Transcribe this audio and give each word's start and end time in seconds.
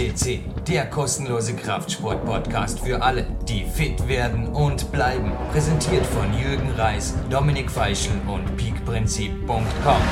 FCC, 0.00 0.40
der 0.66 0.86
kostenlose 0.86 1.54
Kraftsport-Podcast 1.54 2.80
für 2.80 3.02
alle, 3.02 3.26
die 3.46 3.64
fit 3.64 4.08
werden 4.08 4.46
und 4.46 4.90
bleiben. 4.92 5.30
Präsentiert 5.52 6.06
von 6.06 6.32
Jürgen 6.32 6.70
Reis, 6.70 7.14
Dominik 7.28 7.70
Feischl 7.70 8.12
und 8.26 8.56
peakprinzip.com. 8.56 10.02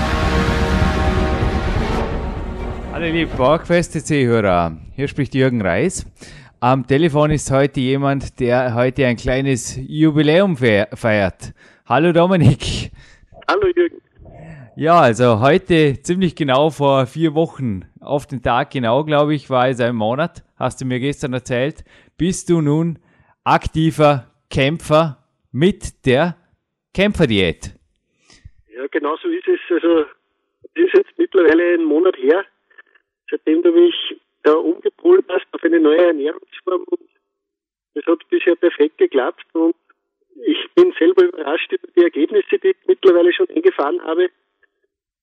Hallo 2.92 3.06
liebe 3.06 3.34
PowerQuest 3.34 3.92
CC-Hörer, 3.92 4.76
hier 4.94 5.08
spricht 5.08 5.34
Jürgen 5.34 5.62
Reis. 5.62 6.04
Am 6.60 6.86
Telefon 6.86 7.30
ist 7.30 7.50
heute 7.50 7.80
jemand, 7.80 8.40
der 8.40 8.74
heute 8.74 9.06
ein 9.06 9.16
kleines 9.16 9.74
Jubiläum 9.76 10.58
feiert. 10.58 11.54
Hallo 11.86 12.12
Dominik. 12.12 12.90
Hallo 13.48 13.68
Jürgen. 13.74 13.96
Ja, 14.80 15.00
also 15.00 15.40
heute 15.40 16.00
ziemlich 16.02 16.36
genau 16.36 16.70
vor 16.70 17.06
vier 17.06 17.34
Wochen, 17.34 17.82
auf 18.00 18.28
den 18.28 18.44
Tag 18.44 18.70
genau, 18.70 19.02
glaube 19.02 19.34
ich, 19.34 19.50
war 19.50 19.68
es 19.68 19.80
ein 19.80 19.96
Monat, 19.96 20.44
hast 20.56 20.80
du 20.80 20.84
mir 20.84 21.00
gestern 21.00 21.32
erzählt, 21.32 21.82
bist 22.16 22.48
du 22.48 22.60
nun 22.60 23.00
aktiver 23.42 24.30
Kämpfer 24.48 25.18
mit 25.50 26.06
der 26.06 26.36
Kämpferdiät. 26.94 27.74
Ja, 28.72 28.86
genau 28.86 29.16
so 29.16 29.26
ist 29.26 29.48
es. 29.48 29.58
Also, 29.68 30.04
das 30.76 30.84
ist 30.84 30.94
jetzt 30.94 31.18
mittlerweile 31.18 31.74
ein 31.74 31.82
Monat 31.82 32.16
her, 32.16 32.44
seitdem 33.28 33.64
du 33.64 33.72
mich 33.72 33.96
da 34.44 34.52
umgepolt 34.52 35.24
hast 35.28 35.46
auf 35.50 35.64
eine 35.64 35.80
neue 35.80 36.06
Ernährungsform 36.06 36.84
und 36.84 37.00
das 37.94 38.06
hat 38.06 38.20
bisher 38.30 38.54
perfekt 38.54 38.98
geklappt 38.98 39.44
und 39.54 39.74
ich 40.46 40.70
bin 40.76 40.94
selber 41.00 41.24
überrascht 41.24 41.72
über 41.72 41.88
die 41.96 42.04
Ergebnisse, 42.04 42.60
die 42.62 42.68
ich 42.68 42.76
mittlerweile 42.86 43.32
schon 43.32 43.50
eingefahren 43.50 44.00
habe. 44.02 44.28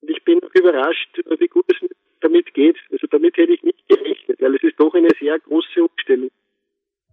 Ich 0.07 0.23
bin 0.23 0.39
überrascht, 0.53 1.21
wie 1.39 1.47
gut 1.47 1.65
es 1.67 1.89
damit 2.21 2.53
geht. 2.53 2.77
Also 2.91 3.07
damit 3.07 3.37
hätte 3.37 3.53
ich 3.53 3.63
nicht 3.63 3.87
gerechnet, 3.87 4.41
weil 4.41 4.55
es 4.55 4.63
ist 4.63 4.79
doch 4.79 4.93
eine 4.93 5.09
sehr 5.19 5.39
große 5.39 5.83
Umstellung. 5.83 6.31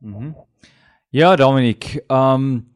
Mhm. 0.00 0.34
Ja, 1.10 1.36
Dominik, 1.36 2.02
ähm, 2.08 2.66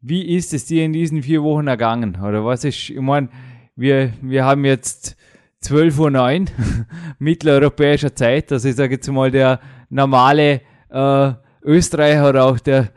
wie 0.00 0.36
ist 0.36 0.52
es 0.52 0.66
dir 0.66 0.84
in 0.84 0.92
diesen 0.92 1.22
vier 1.22 1.42
Wochen 1.42 1.66
ergangen? 1.66 2.18
Oder 2.22 2.44
was 2.44 2.64
ist, 2.64 2.90
ich 2.90 3.00
meine, 3.00 3.28
wir, 3.74 4.12
wir 4.22 4.44
haben 4.44 4.64
jetzt 4.64 5.16
12.09 5.62 6.42
Uhr 6.42 6.46
mitteleuropäischer 7.18 8.14
Zeit, 8.14 8.52
also 8.52 8.68
ich 8.68 8.76
sage 8.76 8.94
jetzt 8.94 9.08
mal 9.08 9.30
der 9.30 9.60
normale 9.88 10.60
äh, 10.90 11.32
Österreicher 11.62 12.28
oder 12.28 12.44
auch 12.44 12.60
der 12.60 12.92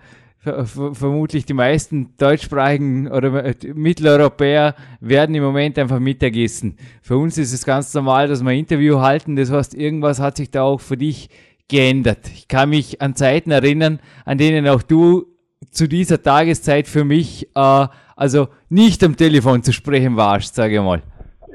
vermutlich 0.65 1.45
die 1.45 1.53
meisten 1.53 2.15
deutschsprachigen 2.17 3.11
oder 3.11 3.53
Mitteleuropäer 3.73 4.75
werden 4.99 5.35
im 5.35 5.43
Moment 5.43 5.77
einfach 5.79 5.99
Mittagessen. 5.99 6.77
Für 7.01 7.17
uns 7.17 7.37
ist 7.37 7.53
es 7.53 7.65
ganz 7.65 7.93
normal, 7.93 8.27
dass 8.27 8.43
wir 8.43 8.49
ein 8.49 8.59
Interview 8.59 8.99
halten. 8.99 9.35
Das 9.35 9.51
heißt, 9.51 9.73
irgendwas 9.73 10.19
hat 10.19 10.37
sich 10.37 10.51
da 10.51 10.63
auch 10.63 10.81
für 10.81 10.97
dich 10.97 11.29
geändert. 11.69 12.19
Ich 12.33 12.47
kann 12.47 12.69
mich 12.69 13.01
an 13.01 13.15
Zeiten 13.15 13.51
erinnern, 13.51 13.99
an 14.25 14.37
denen 14.37 14.67
auch 14.67 14.83
du 14.83 15.25
zu 15.71 15.87
dieser 15.87 16.21
Tageszeit 16.21 16.87
für 16.87 17.03
mich 17.03 17.47
äh, 17.55 17.87
also 18.19 18.49
nicht 18.69 19.01
am 19.03 19.15
Telefon 19.15 19.63
zu 19.63 19.71
sprechen 19.71 20.17
warst, 20.17 20.55
sage 20.55 20.75
ich 20.75 20.81
mal. 20.81 21.01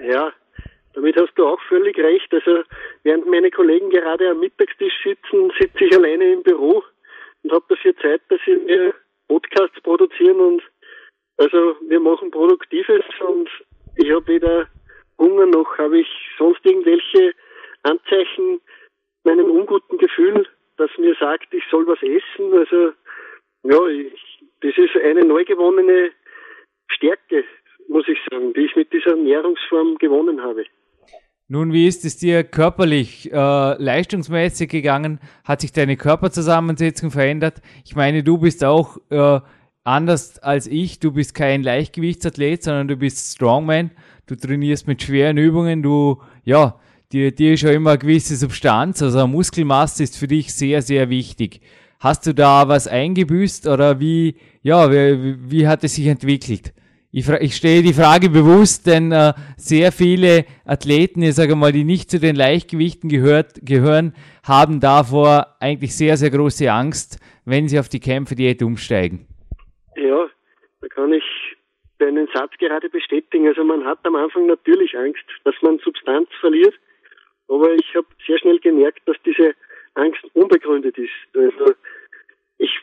Ja, 0.08 0.32
damit 0.94 1.14
hast 1.16 1.34
du 1.36 1.46
auch 1.46 1.60
völlig 1.68 1.98
recht. 1.98 2.32
Also 2.32 2.62
während 3.02 3.28
meine 3.28 3.50
Kollegen 3.50 3.90
gerade 3.90 4.30
am 4.30 4.40
Mittagstisch 4.40 4.94
sitzen, 5.04 5.52
sitze 5.58 5.84
ich 5.84 5.94
alleine 5.94 6.32
im 6.32 6.42
Büro 6.42 6.82
und 7.44 7.52
habe 7.52 7.64
dafür 7.68 7.96
Zeit, 7.98 8.22
dass 8.28 8.40
wir 8.46 8.94
Podcasts 9.28 9.80
produzieren 9.82 10.40
und 10.40 10.62
also 11.36 11.76
wir 11.88 12.00
machen 12.00 12.30
Produktives 12.30 13.04
und 13.20 13.48
ich 13.96 14.10
habe 14.10 14.26
weder 14.26 14.68
Hunger 15.18 15.46
noch 15.46 15.78
habe 15.78 16.00
ich 16.00 16.08
sonst 16.38 16.64
irgendwelche 16.64 17.34
Anzeichen 17.82 18.60
meinem 19.24 19.50
unguten 19.50 19.98
Gefühl, 19.98 20.46
das 20.76 20.90
mir 20.98 21.14
sagt, 21.18 21.52
ich 21.52 21.64
soll 21.70 21.86
was 21.86 22.02
essen. 22.02 22.52
Also 22.52 22.92
ja, 23.62 23.86
ich, 23.88 24.40
das 24.60 24.76
ist 24.76 24.96
eine 24.96 25.24
neu 25.24 25.44
gewonnene 25.44 26.10
Stärke, 26.88 27.44
muss 27.88 28.08
ich 28.08 28.18
sagen, 28.30 28.52
die 28.54 28.66
ich 28.66 28.76
mit 28.76 28.92
dieser 28.92 29.10
Ernährungsform 29.10 29.96
gewonnen 29.98 30.42
habe. 30.42 30.64
Nun, 31.46 31.74
wie 31.74 31.86
ist 31.86 32.06
es 32.06 32.16
dir 32.16 32.42
körperlich, 32.42 33.30
äh, 33.30 33.36
leistungsmäßig 33.36 34.70
gegangen? 34.70 35.20
Hat 35.44 35.60
sich 35.60 35.72
deine 35.72 35.98
Körperzusammensetzung 35.98 37.10
verändert? 37.10 37.60
Ich 37.84 37.94
meine, 37.94 38.22
du 38.22 38.38
bist 38.38 38.64
auch 38.64 38.96
äh, 39.10 39.40
anders 39.84 40.38
als 40.38 40.66
ich. 40.66 41.00
Du 41.00 41.12
bist 41.12 41.34
kein 41.34 41.62
Leichtgewichtsathlet, 41.62 42.62
sondern 42.62 42.88
du 42.88 42.96
bist 42.96 43.34
Strongman. 43.34 43.90
Du 44.26 44.36
trainierst 44.36 44.86
mit 44.86 45.02
schweren 45.02 45.36
Übungen. 45.36 45.82
Du, 45.82 46.22
ja, 46.44 46.80
dir, 47.12 47.30
dir 47.30 47.52
ist 47.52 47.60
schon 47.60 47.70
immer 47.70 47.90
eine 47.90 47.98
gewisse 47.98 48.36
Substanz. 48.36 49.02
Also 49.02 49.26
Muskelmasse 49.26 50.02
ist 50.02 50.16
für 50.16 50.28
dich 50.28 50.54
sehr, 50.54 50.80
sehr 50.80 51.10
wichtig. 51.10 51.60
Hast 52.00 52.26
du 52.26 52.32
da 52.34 52.68
was 52.68 52.88
eingebüßt 52.88 53.66
oder 53.66 54.00
wie, 54.00 54.36
ja, 54.62 54.90
wie, 54.90 55.50
wie 55.50 55.68
hat 55.68 55.84
es 55.84 55.96
sich 55.96 56.06
entwickelt? 56.06 56.72
Ich, 57.16 57.28
ich 57.28 57.54
stelle 57.54 57.82
die 57.82 57.92
Frage 57.92 58.28
bewusst, 58.28 58.88
denn 58.88 59.12
äh, 59.12 59.34
sehr 59.56 59.92
viele 59.92 60.46
Athleten, 60.66 61.22
ich 61.22 61.36
sage 61.36 61.54
mal, 61.54 61.70
die 61.70 61.84
nicht 61.84 62.10
zu 62.10 62.18
den 62.18 62.34
Leichtgewichten 62.34 63.08
gehört, 63.08 63.60
gehören, 63.62 64.14
haben 64.42 64.80
davor 64.80 65.54
eigentlich 65.60 65.96
sehr, 65.96 66.16
sehr 66.16 66.30
große 66.30 66.72
Angst, 66.72 67.20
wenn 67.44 67.68
sie 67.68 67.78
auf 67.78 67.88
die 67.88 68.00
Kämpfe-Diät 68.00 68.64
umsteigen. 68.64 69.28
Ja, 69.94 70.26
da 70.80 70.88
kann 70.88 71.12
ich 71.12 71.22
deinen 72.00 72.26
Satz 72.34 72.50
gerade 72.58 72.90
bestätigen. 72.90 73.46
Also 73.46 73.62
man 73.62 73.84
hat 73.84 74.00
am 74.02 74.16
Anfang 74.16 74.46
natürlich 74.46 74.98
Angst, 74.98 75.24
dass 75.44 75.54
man 75.62 75.78
Substanz 75.84 76.28
verliert, 76.40 76.74
aber 77.46 77.74
ich 77.74 77.94
habe 77.94 78.08
sehr 78.26 78.40
schnell 78.40 78.58
gemerkt, 78.58 79.02
dass 79.06 79.16
diese 79.24 79.54
Angst 79.94 80.24
unbegründet 80.32 80.98
ist. 80.98 81.12
Also 81.32 81.74
ich, 82.58 82.76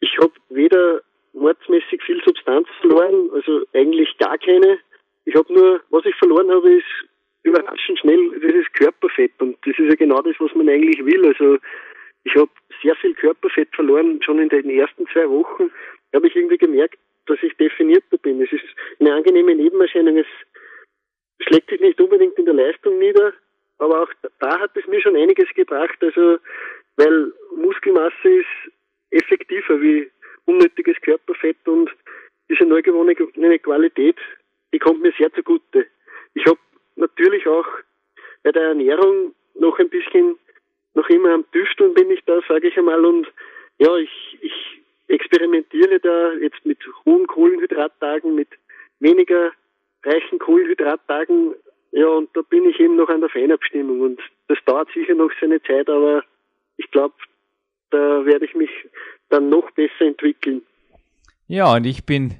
ich 0.00 0.18
habe 0.18 0.32
weder 0.48 1.02
mordsmäßig 1.36 2.02
viel 2.02 2.22
Substanz 2.24 2.68
verloren, 2.80 3.30
also 3.32 3.64
eigentlich 3.74 4.16
gar 4.18 4.38
keine. 4.38 4.78
Ich 5.24 5.34
habe 5.34 5.52
nur, 5.52 5.80
was 5.90 6.04
ich 6.04 6.14
verloren 6.16 6.50
habe, 6.50 6.70
ist 6.70 7.08
überraschend 7.42 7.98
schnell 7.98 8.40
dieses 8.40 8.70
Körperfett 8.72 9.32
und 9.38 9.56
das 9.64 9.78
ist 9.78 9.88
ja 9.88 9.94
genau 9.94 10.20
das, 10.22 10.34
was 10.38 10.54
man 10.54 10.68
eigentlich 10.68 11.04
will. 11.04 11.26
Also 11.26 11.58
ich 12.24 12.34
habe 12.34 12.50
sehr 12.82 12.96
viel 12.96 13.14
Körperfett 13.14 13.68
verloren, 13.74 14.20
schon 14.22 14.40
in 14.40 14.48
den 14.48 14.68
ersten 14.70 15.06
zwei 15.08 15.28
Wochen 15.28 15.70
habe 16.14 16.26
ich 16.28 16.36
irgendwie 16.36 16.58
gemerkt, 16.58 16.98
dass 17.26 17.38
ich 17.42 17.56
definierter 17.56 18.18
bin. 18.18 18.40
Es 18.42 18.52
ist 18.52 18.64
eine 18.98 19.14
angenehme 19.14 19.54
Nebenerscheinung. 19.54 20.16
Es 20.16 20.26
schlägt 21.40 21.70
sich 21.70 21.80
nicht 21.80 22.00
unbedingt 22.00 22.38
in 22.38 22.46
der 22.46 22.54
Leistung 22.54 22.98
nieder, 22.98 23.32
aber 23.78 24.02
auch 24.02 24.10
da 24.40 24.58
hat 24.58 24.76
es 24.76 24.86
mir 24.86 25.00
schon 25.00 25.16
einiges 25.16 25.48
gebracht. 25.54 25.98
Also, 26.00 26.38
weil 26.96 27.32
Muskelmasse 27.56 28.28
ist 28.28 28.72
effektiver 29.10 29.80
wie 29.80 30.10
unnötiges 30.46 30.96
Körperfett 31.02 31.56
und 31.66 31.90
diese 32.48 32.64
neu 32.64 32.82
gewonnene 32.82 33.58
Qualität, 33.58 34.16
die 34.72 34.78
kommt 34.78 35.02
mir 35.02 35.12
sehr 35.18 35.32
zugute. 35.32 35.86
Ich 36.34 36.44
habe 36.46 36.58
natürlich 36.96 37.46
auch 37.46 37.66
bei 38.42 38.52
der 38.52 38.68
Ernährung 38.68 39.34
noch 39.54 39.78
ein 39.78 39.88
bisschen, 39.88 40.38
noch 40.94 41.08
immer 41.08 41.34
am 41.34 41.44
Düfteln 41.52 41.94
bin 41.94 42.10
ich 42.10 42.22
da, 42.24 42.40
sage 42.48 42.68
ich 42.68 42.76
einmal, 42.76 43.04
und 43.04 43.26
ja, 43.78 43.94
ich, 43.96 44.38
ich 44.40 44.82
experimentiere 45.08 46.00
da 46.00 46.32
jetzt 46.34 46.64
mit 46.64 46.78
hohen 47.04 47.26
Kohlenhydrattagen, 47.26 48.34
mit 48.34 48.48
weniger 49.00 49.52
reichen 50.04 50.38
Kohlenhydrattagen, 50.38 51.54
ja, 51.92 52.08
und 52.08 52.34
da 52.36 52.42
bin 52.42 52.68
ich 52.68 52.78
eben 52.78 52.96
noch 52.96 53.08
an 53.08 53.20
der 53.20 53.30
Feinabstimmung 53.30 54.00
und 54.00 54.20
das 54.48 54.58
dauert 54.66 54.90
sicher 54.92 55.14
noch 55.14 55.30
seine 55.40 55.62
Zeit, 55.62 55.88
aber 55.88 56.22
ich 56.76 56.90
glaube, 56.90 57.14
da 57.90 58.24
werde 58.24 58.44
ich 58.44 58.54
mich 58.54 58.70
dann 59.28 59.48
noch 59.48 59.70
besser 59.72 60.06
entwickeln. 60.06 60.62
Ja, 61.46 61.74
und 61.74 61.84
ich 61.86 62.06
bin 62.06 62.34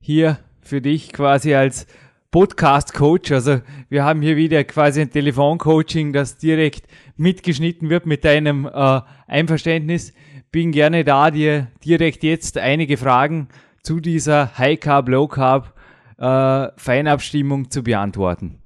hier 0.00 0.38
für 0.62 0.80
dich 0.80 1.12
quasi 1.12 1.54
als 1.54 1.86
Podcast-Coach. 2.30 3.32
Also 3.32 3.60
wir 3.88 4.04
haben 4.04 4.20
hier 4.20 4.36
wieder 4.36 4.64
quasi 4.64 5.00
ein 5.00 5.10
Telefoncoaching, 5.10 6.12
das 6.12 6.38
direkt 6.38 6.86
mitgeschnitten 7.16 7.88
wird 7.90 8.06
mit 8.06 8.24
deinem 8.24 8.66
äh, 8.66 9.00
Einverständnis. 9.26 10.14
Bin 10.50 10.72
gerne 10.72 11.04
da, 11.04 11.30
dir 11.30 11.68
direkt 11.84 12.22
jetzt 12.22 12.58
einige 12.58 12.96
Fragen 12.96 13.48
zu 13.82 14.00
dieser 14.00 14.58
High 14.58 14.80
Carb, 14.80 15.08
Low 15.08 15.28
Carb 15.28 15.74
äh, 16.18 16.68
Feinabstimmung 16.76 17.70
zu 17.70 17.82
beantworten. 17.82 18.60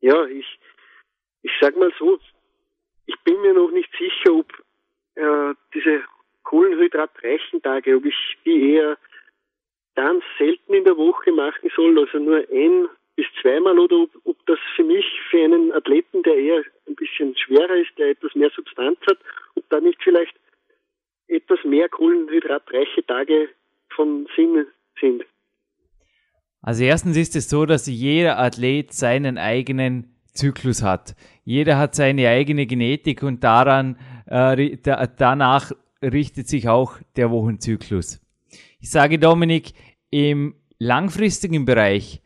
Ja, 0.00 0.24
ich, 0.26 0.46
ich 1.42 1.52
sag 1.60 1.76
mal 1.76 1.92
so, 1.98 2.18
ich 3.06 3.14
bin 3.24 3.40
mir 3.40 3.54
noch 3.54 3.70
nicht 3.70 3.90
sicher, 3.98 4.34
ob 4.34 4.52
äh, 5.16 5.54
diese 5.74 6.02
kohlenhydratreichen 6.44 7.60
Tage, 7.62 7.96
ob 7.96 8.04
ich 8.04 8.14
die 8.44 8.74
eher 8.74 8.96
ganz 9.94 10.22
selten 10.38 10.74
in 10.74 10.84
der 10.84 10.96
Woche 10.96 11.32
machen 11.32 11.70
soll, 11.74 11.98
also 11.98 12.18
nur 12.18 12.44
ein 12.52 12.88
bis 13.16 13.26
zweimal 13.40 13.78
oder 13.78 13.96
ob, 13.96 14.10
ob 14.24 14.36
das 14.46 14.58
für 14.76 14.84
mich 14.84 15.04
für 15.30 15.42
einen 15.42 15.72
Athleten, 15.72 16.22
der 16.22 16.36
eher 16.36 16.62
ein 16.86 16.94
bisschen 16.94 17.34
schwerer 17.36 17.76
ist, 17.76 17.96
der 17.98 18.10
etwas 18.10 18.34
mehr 18.34 18.50
Substanz 18.54 18.98
hat, 19.08 19.18
ob 19.54 19.68
da 19.70 19.80
nicht 19.80 19.98
vielleicht 20.02 20.34
etwas 21.28 21.58
mehr 21.64 21.88
kohlenhydratreiche 21.88 23.04
Tage 23.06 23.48
von 23.88 24.28
Sinn 24.36 24.66
sind. 25.00 25.24
Also 26.60 26.84
erstens 26.84 27.16
ist 27.16 27.34
es 27.36 27.48
so, 27.48 27.64
dass 27.64 27.86
jeder 27.86 28.38
Athlet 28.38 28.92
seinen 28.92 29.38
eigenen 29.38 30.16
Zyklus 30.34 30.82
hat. 30.82 31.14
jeder 31.44 31.78
hat 31.78 31.94
seine 31.94 32.28
eigene 32.28 32.66
Genetik 32.66 33.22
und 33.22 33.42
daran, 33.42 33.98
äh, 34.26 34.76
da, 34.78 35.06
danach 35.06 35.72
richtet 36.02 36.48
sich 36.48 36.68
auch 36.68 36.98
der 37.16 37.30
Wochenzyklus. 37.30 38.20
Ich 38.78 38.90
sage 38.90 39.18
Dominik, 39.18 39.72
im 40.10 40.54
langfristigen 40.78 41.64
Bereich 41.64 42.22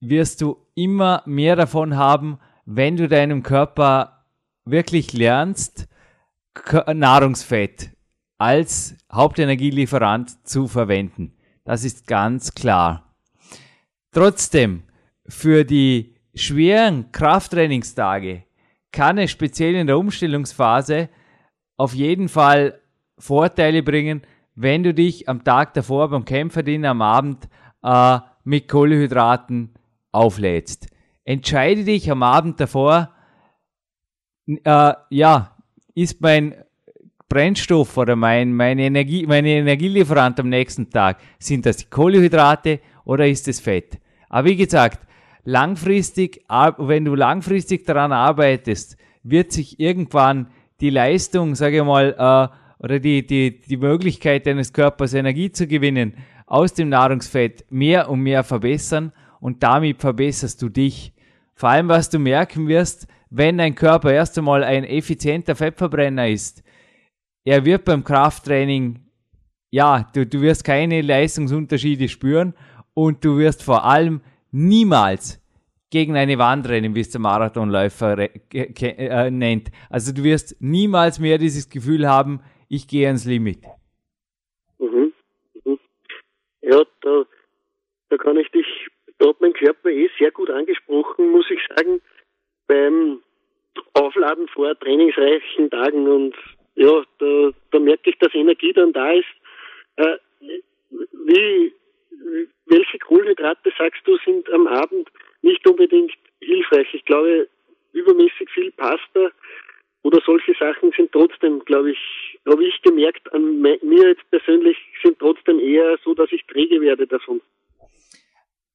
wirst 0.00 0.40
du 0.40 0.56
immer 0.74 1.22
mehr 1.26 1.56
davon 1.56 1.96
haben, 1.96 2.38
wenn 2.64 2.96
du 2.96 3.08
deinem 3.08 3.42
Körper 3.42 4.24
wirklich 4.64 5.12
lernst, 5.12 5.88
Nahrungsfett 6.92 7.90
als 8.38 8.96
Hauptenergielieferant 9.12 10.46
zu 10.46 10.66
verwenden. 10.66 11.34
Das 11.64 11.84
ist 11.84 12.06
ganz 12.06 12.54
klar. 12.54 13.14
Trotzdem, 14.12 14.82
für 15.26 15.64
die 15.64 16.16
schweren 16.34 17.12
Krafttrainingstage 17.12 18.44
kann 18.92 19.18
es 19.18 19.30
speziell 19.30 19.74
in 19.74 19.86
der 19.86 19.98
Umstellungsphase 19.98 21.08
auf 21.80 21.94
jeden 21.94 22.28
Fall 22.28 22.78
Vorteile 23.16 23.82
bringen, 23.82 24.20
wenn 24.54 24.82
du 24.82 24.92
dich 24.92 25.30
am 25.30 25.44
Tag 25.44 25.72
davor 25.72 26.10
beim 26.10 26.26
Kämpferdiener 26.26 26.90
am 26.90 27.00
Abend 27.00 27.48
äh, 27.82 28.18
mit 28.44 28.68
Kohlenhydraten 28.68 29.72
auflädst. 30.12 30.88
Entscheide 31.24 31.84
dich 31.84 32.10
am 32.10 32.22
Abend 32.22 32.60
davor, 32.60 33.14
äh, 34.46 34.92
ja, 35.08 35.56
ist 35.94 36.20
mein 36.20 36.54
Brennstoff 37.30 37.96
oder 37.96 38.14
mein, 38.14 38.52
meine, 38.52 38.82
Energie, 38.82 39.26
meine 39.26 39.48
Energielieferant 39.48 40.38
am 40.38 40.50
nächsten 40.50 40.90
Tag, 40.90 41.18
sind 41.38 41.64
das 41.64 41.88
Kohlenhydrate 41.88 42.80
oder 43.04 43.26
ist 43.26 43.48
es 43.48 43.58
Fett? 43.58 43.98
Aber 44.28 44.48
wie 44.48 44.56
gesagt, 44.56 45.00
langfristig, 45.44 46.44
wenn 46.76 47.06
du 47.06 47.14
langfristig 47.14 47.86
daran 47.86 48.12
arbeitest, 48.12 48.98
wird 49.22 49.52
sich 49.52 49.80
irgendwann 49.80 50.48
die 50.80 50.90
Leistung, 50.90 51.54
sage 51.54 51.78
ich 51.78 51.84
mal, 51.84 52.14
äh, 52.18 52.82
oder 52.82 52.98
die, 52.98 53.26
die, 53.26 53.60
die 53.60 53.76
Möglichkeit 53.76 54.46
deines 54.46 54.72
Körpers 54.72 55.14
Energie 55.14 55.52
zu 55.52 55.66
gewinnen 55.66 56.14
aus 56.46 56.74
dem 56.74 56.88
Nahrungsfett 56.88 57.64
mehr 57.70 58.08
und 58.08 58.20
mehr 58.20 58.42
verbessern 58.42 59.12
und 59.40 59.62
damit 59.62 60.00
verbesserst 60.00 60.60
du 60.62 60.68
dich. 60.68 61.12
Vor 61.54 61.68
allem, 61.68 61.88
was 61.88 62.08
du 62.10 62.18
merken 62.18 62.68
wirst, 62.68 63.06
wenn 63.28 63.58
dein 63.58 63.74
Körper 63.74 64.12
erst 64.12 64.36
einmal 64.38 64.64
ein 64.64 64.84
effizienter 64.84 65.54
Fettverbrenner 65.54 66.28
ist, 66.28 66.64
er 67.44 67.64
wird 67.64 67.84
beim 67.84 68.02
Krafttraining, 68.02 68.98
ja, 69.70 70.08
du, 70.12 70.26
du 70.26 70.40
wirst 70.40 70.64
keine 70.64 71.00
Leistungsunterschiede 71.00 72.08
spüren 72.08 72.54
und 72.94 73.24
du 73.24 73.38
wirst 73.38 73.62
vor 73.62 73.84
allem 73.84 74.20
niemals 74.50 75.39
gegen 75.90 76.16
eine 76.16 76.38
Wand 76.38 76.68
rennen, 76.68 76.94
wie 76.94 77.00
es 77.00 77.10
der 77.10 77.20
Marathonläufer 77.20 78.28
äh, 78.52 79.30
nennt. 79.30 79.70
Also 79.90 80.14
du 80.14 80.22
wirst 80.22 80.56
niemals 80.60 81.18
mehr 81.18 81.38
dieses 81.38 81.68
Gefühl 81.68 82.08
haben, 82.08 82.40
ich 82.68 82.86
gehe 82.86 83.06
ans 83.08 83.26
Limit. 83.26 83.62
Mhm. 84.78 85.12
Mhm. 85.64 85.78
Ja, 86.62 86.82
da, 87.02 87.24
da 88.08 88.16
kann 88.16 88.36
ich 88.36 88.48
dich, 88.50 88.66
da 89.18 89.28
hat 89.28 89.40
mein 89.40 89.52
Körper 89.52 89.90
eh 89.90 90.08
sehr 90.18 90.30
gut 90.30 90.50
angesprochen, 90.50 91.30
muss 91.30 91.50
ich 91.50 91.60
sagen, 91.74 92.00
beim 92.68 93.20
Aufladen 93.94 94.46
vor 94.48 94.78
trainingsreichen 94.78 95.70
Tagen 95.70 96.08
und 96.08 96.36
ja, 96.76 97.02
da, 97.18 97.50
da 97.72 97.78
merke 97.80 98.10
ich, 98.10 98.18
dass 98.18 98.32
Energie 98.32 98.72
dann 98.72 98.92
da 98.92 99.10
ist. 99.12 99.26
Äh, 99.96 100.16
wie, 101.26 101.72
welche 102.66 102.98
Kohlenhydrate, 102.98 103.72
sagst 103.76 104.00
du, 104.06 104.16
sind 104.24 104.48
am 104.50 104.66
Abend 104.68 105.08
nicht 105.42 105.66
unbedingt 105.66 106.12
hilfreich? 106.40 106.86
Ich 106.92 107.04
glaube, 107.04 107.48
übermäßig 107.92 108.48
viel 108.52 108.70
Pasta 108.72 109.30
oder 110.02 110.20
solche 110.24 110.54
Sachen 110.58 110.92
sind 110.96 111.12
trotzdem, 111.12 111.60
glaube 111.64 111.92
ich, 111.92 111.98
habe 112.48 112.64
ich 112.64 112.80
gemerkt, 112.82 113.32
an 113.34 113.60
mir 113.60 114.08
jetzt 114.08 114.28
persönlich 114.30 114.76
sind 115.02 115.18
trotzdem 115.18 115.58
eher 115.58 115.98
so, 116.04 116.14
dass 116.14 116.32
ich 116.32 116.44
träge 116.46 116.80
werde 116.80 117.06
davon. 117.06 117.40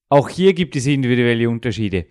Auch 0.09 0.29
hier 0.29 0.53
gibt 0.53 0.75
es 0.75 0.85
individuelle 0.85 1.50
Unterschiede. 1.50 2.06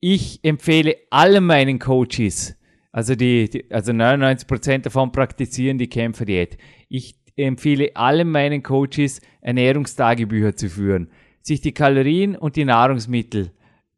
Ich 0.00 0.40
empfehle 0.42 0.96
allen 1.10 1.44
meinen 1.44 1.78
Coaches, 1.78 2.58
also, 2.90 3.16
die, 3.16 3.50
die 3.50 3.70
also 3.70 3.90
99% 3.90 4.82
davon 4.82 5.10
praktizieren 5.10 5.78
die 5.78 5.88
Kämpferdiät. 5.88 6.56
Ich 6.88 7.16
empfehle 7.36 7.90
allen 7.96 8.30
meinen 8.30 8.62
Coaches, 8.62 9.20
Ernährungstagebücher 9.40 10.54
zu 10.54 10.70
führen, 10.70 11.10
sich 11.42 11.60
die 11.60 11.74
Kalorien 11.74 12.36
und 12.36 12.54
die 12.54 12.64
Nahrungsmittel 12.64 13.50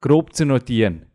grob 0.06 0.32
zu 0.34 0.46
notieren. 0.46 1.06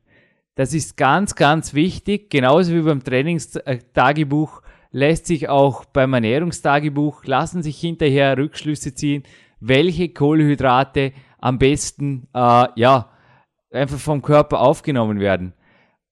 Das 0.56 0.74
ist 0.74 0.98
ganz, 0.98 1.36
ganz 1.36 1.74
wichtig. 1.74 2.30
Genauso 2.30 2.74
wie 2.74 2.82
beim 2.82 3.04
Trainingstagebuch 3.04 4.62
lässt 4.92 5.28
sich 5.28 5.48
auch 5.48 5.86
beim 5.86 6.14
Ernährungstagebuch, 6.14 7.24
lassen 7.24 7.64
sich 7.64 7.80
hinterher 7.80 8.38
Rückschlüsse 8.38 8.94
ziehen, 8.94 9.24
welche 9.62 10.10
Kohlenhydrate 10.10 11.14
am 11.40 11.58
besten, 11.58 12.28
äh, 12.34 12.68
ja, 12.76 13.10
einfach 13.72 13.98
vom 13.98 14.22
Körper 14.22 14.60
aufgenommen 14.60 15.22
werden. 15.22 15.54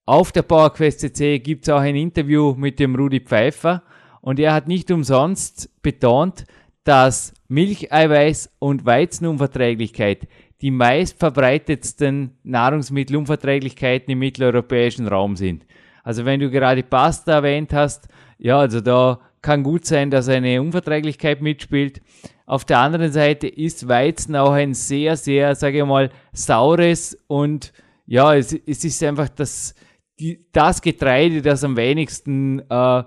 Auf 0.06 0.32
der 0.32 0.42
PowerQuest 0.42 1.00
CC 1.00 1.38
gibt 1.38 1.68
es 1.68 1.74
auch 1.74 1.80
ein 1.80 1.96
Interview 1.96 2.54
mit 2.56 2.80
dem 2.80 2.94
Rudi 2.94 3.20
Pfeiffer 3.20 3.82
und 4.22 4.40
er 4.40 4.54
hat 4.54 4.66
nicht 4.66 4.90
umsonst 4.90 5.70
betont, 5.82 6.46
dass 6.84 7.34
Milcheiweiß 7.48 8.56
und 8.58 8.86
Weizenunverträglichkeit 8.86 10.26
die 10.60 10.70
meistverbreitetsten 10.70 12.38
Nahrungsmittelunverträglichkeiten 12.42 14.12
im 14.12 14.18
mitteleuropäischen 14.18 15.08
Raum 15.08 15.36
sind. 15.36 15.66
Also 16.02 16.24
wenn 16.24 16.40
du 16.40 16.50
gerade 16.50 16.82
Pasta 16.82 17.32
erwähnt 17.32 17.72
hast, 17.72 18.08
ja, 18.38 18.58
also 18.58 18.80
da 18.80 19.20
kann 19.42 19.62
gut 19.62 19.86
sein, 19.86 20.10
dass 20.10 20.28
eine 20.28 20.60
Unverträglichkeit 20.60 21.40
mitspielt. 21.40 22.02
Auf 22.46 22.64
der 22.64 22.78
anderen 22.78 23.12
Seite 23.12 23.46
ist 23.46 23.88
Weizen 23.88 24.36
auch 24.36 24.52
ein 24.52 24.74
sehr, 24.74 25.16
sehr, 25.16 25.54
sage 25.54 25.78
ich 25.78 25.84
mal, 25.84 26.10
saures 26.32 27.16
und 27.26 27.72
ja, 28.06 28.34
es, 28.34 28.52
es 28.52 28.84
ist 28.84 29.02
einfach 29.04 29.28
das, 29.28 29.74
die, 30.18 30.44
das 30.52 30.82
Getreide, 30.82 31.42
das 31.42 31.64
am 31.64 31.76
wenigsten 31.76 32.58
äh, 32.68 33.04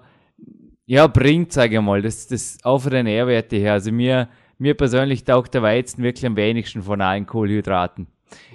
ja, 0.86 1.08
bringt, 1.08 1.52
sage 1.52 1.76
ich 1.76 1.82
mal, 1.82 2.02
das, 2.02 2.28
das 2.28 2.58
auch 2.64 2.80
von 2.80 2.92
den 2.92 3.06
Nährwerte 3.06 3.58
her. 3.58 3.74
Also 3.74 3.92
mir, 3.92 4.30
mir 4.63 4.75
persönlich 4.75 5.25
taugt 5.25 5.54
der 5.54 5.62
Weizen 5.62 6.04
wirklich 6.04 6.25
am 6.25 6.38
wenigsten 6.38 6.81
von 6.81 7.01
allen 7.01 7.25
Kohlenhydraten. 7.25 8.08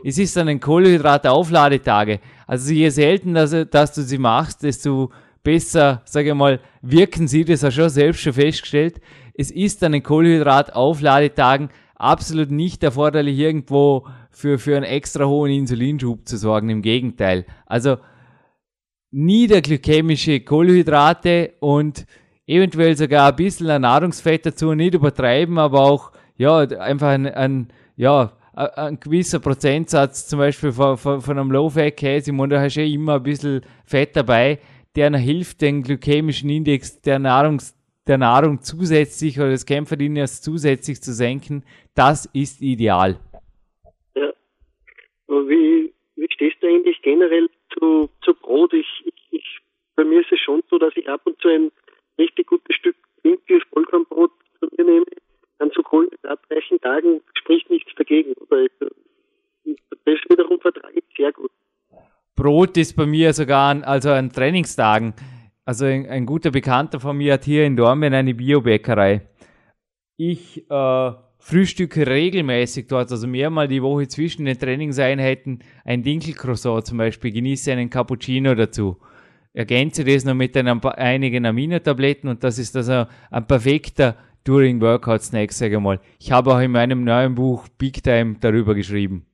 Es 0.02 0.16
ist 0.16 0.36
dann 0.36 0.48
ein 0.48 0.58
Kohlenhydrataufladetage. 0.58 2.20
Also 2.46 2.72
je 2.72 2.88
seltener, 2.88 3.46
dass, 3.66 3.92
du 3.92 4.02
sie 4.02 4.18
machst, 4.18 4.62
desto 4.62 5.12
besser, 5.44 6.00
sage 6.06 6.30
ich 6.30 6.34
mal, 6.34 6.60
wirken 6.80 7.28
sie. 7.28 7.44
Das 7.44 7.62
hast 7.62 7.76
du 7.76 7.82
schon 7.82 7.90
selbst 7.90 8.22
schon 8.22 8.32
festgestellt. 8.32 9.02
Es 9.34 9.50
ist 9.50 9.82
dann 9.82 9.94
ein 9.94 10.02
Kohlenhydrataufladetagen 10.02 11.68
absolut 11.94 12.50
nicht 12.50 12.82
erforderlich, 12.82 13.38
irgendwo 13.38 14.06
für, 14.30 14.58
für 14.58 14.76
einen 14.76 14.86
extra 14.86 15.26
hohen 15.26 15.52
Insulinschub 15.52 16.26
zu 16.26 16.38
sorgen. 16.38 16.70
Im 16.70 16.80
Gegenteil. 16.80 17.44
Also 17.66 17.98
niederglykämische 19.10 20.40
Kohlenhydrate 20.40 21.52
und 21.60 22.06
eventuell 22.48 22.96
sogar 22.96 23.28
ein 23.28 23.36
bisschen 23.36 23.70
ein 23.70 23.82
Nahrungsfett 23.82 24.46
dazu, 24.46 24.74
nicht 24.74 24.94
übertreiben, 24.94 25.58
aber 25.58 25.80
auch 25.80 26.12
ja, 26.36 26.58
einfach 26.58 27.08
ein, 27.08 27.26
ein 27.26 27.68
ja, 27.96 28.32
ein 28.54 28.98
gewisser 28.98 29.38
Prozentsatz 29.38 30.26
zum 30.26 30.40
Beispiel 30.40 30.72
von, 30.72 30.96
von, 30.96 31.20
von 31.20 31.38
einem 31.38 31.52
Low-Fat-Käse, 31.52 32.32
und 32.32 32.50
da 32.50 32.60
hast 32.60 32.76
du 32.76 32.80
ja 32.80 32.92
immer 32.92 33.16
ein 33.16 33.22
bisschen 33.22 33.62
Fett 33.84 34.16
dabei, 34.16 34.58
der 34.96 35.16
hilft, 35.16 35.60
den 35.60 35.82
glykämischen 35.82 36.50
Index 36.50 37.00
der, 37.02 37.18
Nahrungs, 37.18 37.76
der 38.06 38.18
Nahrung 38.18 38.62
zusätzlich 38.62 39.38
oder 39.38 39.50
des 39.50 39.66
Kämpferdieners 39.66 40.42
zusätzlich 40.42 41.00
zu 41.00 41.12
senken. 41.12 41.62
Das 41.94 42.26
ist 42.32 42.62
ideal. 42.62 43.20
Ja. 44.16 44.32
Wie, 45.28 45.92
wie 46.16 46.28
stehst 46.32 46.56
du 46.60 46.66
eigentlich 46.66 47.00
generell 47.02 47.48
zu, 47.78 48.08
zu 48.22 48.34
Brot. 48.34 48.72
Ich, 48.72 48.86
ich, 49.30 49.60
bei 49.94 50.04
mir 50.04 50.20
ist 50.20 50.32
es 50.32 50.40
schon 50.40 50.62
so, 50.70 50.78
dass 50.78 50.96
ich 50.96 51.08
ab 51.08 51.20
und 51.24 51.40
zu 51.40 51.48
ein 51.48 51.70
richtig 52.18 52.46
gutes 52.46 52.74
Stück 52.76 52.96
Winkel 53.22 53.60
Vollkornbrot 53.72 54.30
zu 54.60 54.68
mir 54.76 54.84
nehme. 54.84 55.06
An 55.58 55.70
so 55.74 55.82
kohlenhydratreichen 55.82 56.80
Tagen 56.80 57.20
spricht 57.34 57.68
nichts 57.70 57.92
dagegen. 57.96 58.34
das 58.48 60.18
wiederum 60.28 60.60
vertrage 60.60 60.98
ich 60.98 61.16
sehr 61.16 61.32
gut. 61.32 61.50
Brot 62.36 62.76
ist 62.76 62.94
bei 62.94 63.06
mir 63.06 63.32
sogar 63.32 63.70
an, 63.70 63.82
also 63.82 64.10
an 64.10 64.30
Trainingstagen. 64.30 65.14
Also 65.64 65.84
ein, 65.86 66.06
ein, 66.06 66.24
guter 66.24 66.52
Bekannter 66.52 67.00
von 67.00 67.16
mir 67.16 67.34
hat 67.34 67.44
hier 67.44 67.66
in 67.66 67.76
Dormen 67.76 68.14
eine 68.14 68.34
Biobäckerei. 68.34 69.28
Ich 70.16 70.64
äh, 70.70 71.12
frühstücke 71.38 72.06
regelmäßig 72.06 72.86
dort, 72.86 73.10
also 73.10 73.26
mehrmal 73.26 73.68
die 73.68 73.82
Woche 73.82 74.06
zwischen 74.06 74.44
den 74.44 74.58
Trainingseinheiten 74.58 75.64
ein 75.84 76.02
Dinkelcroissant 76.02 76.86
zum 76.86 76.98
Beispiel, 76.98 77.32
genieße 77.32 77.72
einen 77.72 77.90
Cappuccino 77.90 78.54
dazu. 78.54 78.98
Ergänze 79.58 80.04
das 80.04 80.24
noch 80.24 80.34
mit 80.34 80.56
einem, 80.56 80.80
einigen 80.84 81.44
Aminotabletten 81.44 82.30
und 82.30 82.44
das 82.44 82.60
ist 82.60 82.76
also 82.76 83.06
ein 83.28 83.44
perfekter 83.44 84.14
During 84.44 84.80
Workout 84.80 85.20
Snack, 85.22 85.52
sage 85.52 85.74
ich 85.74 85.80
mal. 85.80 85.98
Ich 86.20 86.30
habe 86.30 86.54
auch 86.54 86.60
in 86.60 86.70
meinem 86.70 87.02
neuen 87.02 87.34
Buch 87.34 87.66
Big 87.76 88.00
Time 88.04 88.36
darüber 88.40 88.76
geschrieben. 88.76 89.26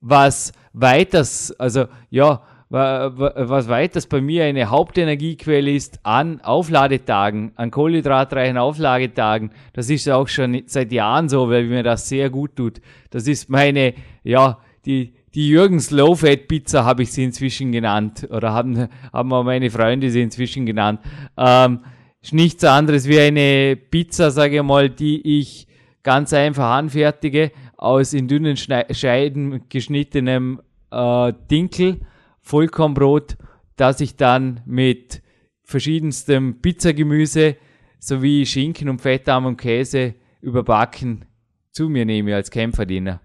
Was 0.00 0.52
weiters, 0.72 1.54
also 1.60 1.84
ja, 2.10 2.42
was 2.70 3.68
weiters 3.68 4.08
bei 4.08 4.20
mir 4.20 4.46
eine 4.46 4.68
Hauptenergiequelle 4.68 5.70
ist 5.70 6.00
an 6.02 6.40
Aufladetagen, 6.40 7.52
an 7.54 7.70
kohlenhydratreichen 7.70 8.58
Aufladetagen. 8.58 9.52
Das 9.74 9.88
ist 9.90 10.08
auch 10.08 10.26
schon 10.26 10.64
seit 10.66 10.90
Jahren 10.90 11.28
so, 11.28 11.48
weil 11.48 11.66
mir 11.66 11.84
das 11.84 12.08
sehr 12.08 12.30
gut 12.30 12.56
tut. 12.56 12.80
Das 13.10 13.28
ist 13.28 13.48
meine, 13.48 13.94
ja, 14.24 14.58
die, 14.84 15.12
die 15.34 15.48
Jürgens 15.48 15.90
Low 15.90 16.14
Fat 16.14 16.48
Pizza 16.48 16.84
habe 16.84 17.02
ich 17.02 17.12
sie 17.12 17.24
inzwischen 17.24 17.72
genannt 17.72 18.28
oder 18.30 18.52
haben, 18.52 18.88
haben 19.12 19.32
auch 19.32 19.44
meine 19.44 19.70
Freunde 19.70 20.10
sie 20.10 20.22
inzwischen 20.22 20.66
genannt. 20.66 21.00
Ähm, 21.36 21.80
ist 22.20 22.34
nichts 22.34 22.64
anderes 22.64 23.08
wie 23.08 23.18
eine 23.18 23.76
Pizza, 23.76 24.30
sage 24.30 24.56
ich 24.56 24.62
mal, 24.62 24.90
die 24.90 25.40
ich 25.40 25.66
ganz 26.02 26.32
einfach 26.32 26.70
anfertige 26.76 27.50
aus 27.76 28.12
in 28.12 28.28
dünnen 28.28 28.56
Scheiden 28.56 29.68
geschnittenem 29.68 30.60
äh, 30.90 31.32
Dinkel, 31.50 32.00
Vollkornbrot, 32.40 33.36
das 33.76 34.00
ich 34.00 34.16
dann 34.16 34.60
mit 34.66 35.22
verschiedenstem 35.64 36.60
Pizzagemüse 36.60 37.56
sowie 37.98 38.46
Schinken 38.46 38.88
und 38.88 39.00
Fettarm 39.00 39.46
und 39.46 39.56
Käse 39.56 40.14
überbacken 40.40 41.24
zu 41.70 41.88
mir 41.88 42.04
nehme 42.04 42.34
als 42.34 42.50
Kämpferdiener. 42.50 43.20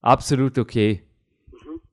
Absolut 0.00 0.58
okay. 0.58 1.03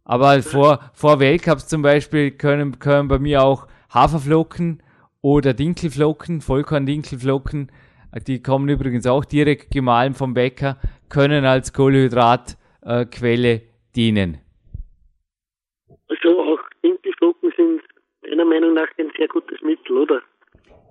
Aber 0.03 0.41
vor, 0.41 0.79
vor 0.93 1.19
Weltcups 1.19 1.67
zum 1.67 1.81
Beispiel 1.81 2.31
können, 2.31 2.79
können 2.79 3.07
bei 3.07 3.19
mir 3.19 3.43
auch 3.43 3.67
Haferflocken 3.93 4.81
oder 5.21 5.53
Dinkelflocken, 5.53 6.41
Vollkorn-Dinkelflocken, 6.41 7.71
die 8.27 8.41
kommen 8.41 8.67
übrigens 8.69 9.05
auch 9.07 9.25
direkt 9.25 9.71
gemahlen 9.71 10.13
vom 10.13 10.33
Bäcker, 10.33 10.77
können 11.09 11.45
als 11.45 11.73
Kohlenhydratquelle 11.73 13.53
äh, 13.53 13.61
dienen. 13.95 14.39
Also 16.07 16.41
auch 16.41 16.59
Dinkelflocken 16.83 17.53
sind 17.55 17.81
deiner 18.23 18.45
Meinung 18.45 18.73
nach 18.73 18.87
ein 18.97 19.11
sehr 19.17 19.27
gutes 19.27 19.61
Mittel, 19.61 19.97
oder? 19.97 20.21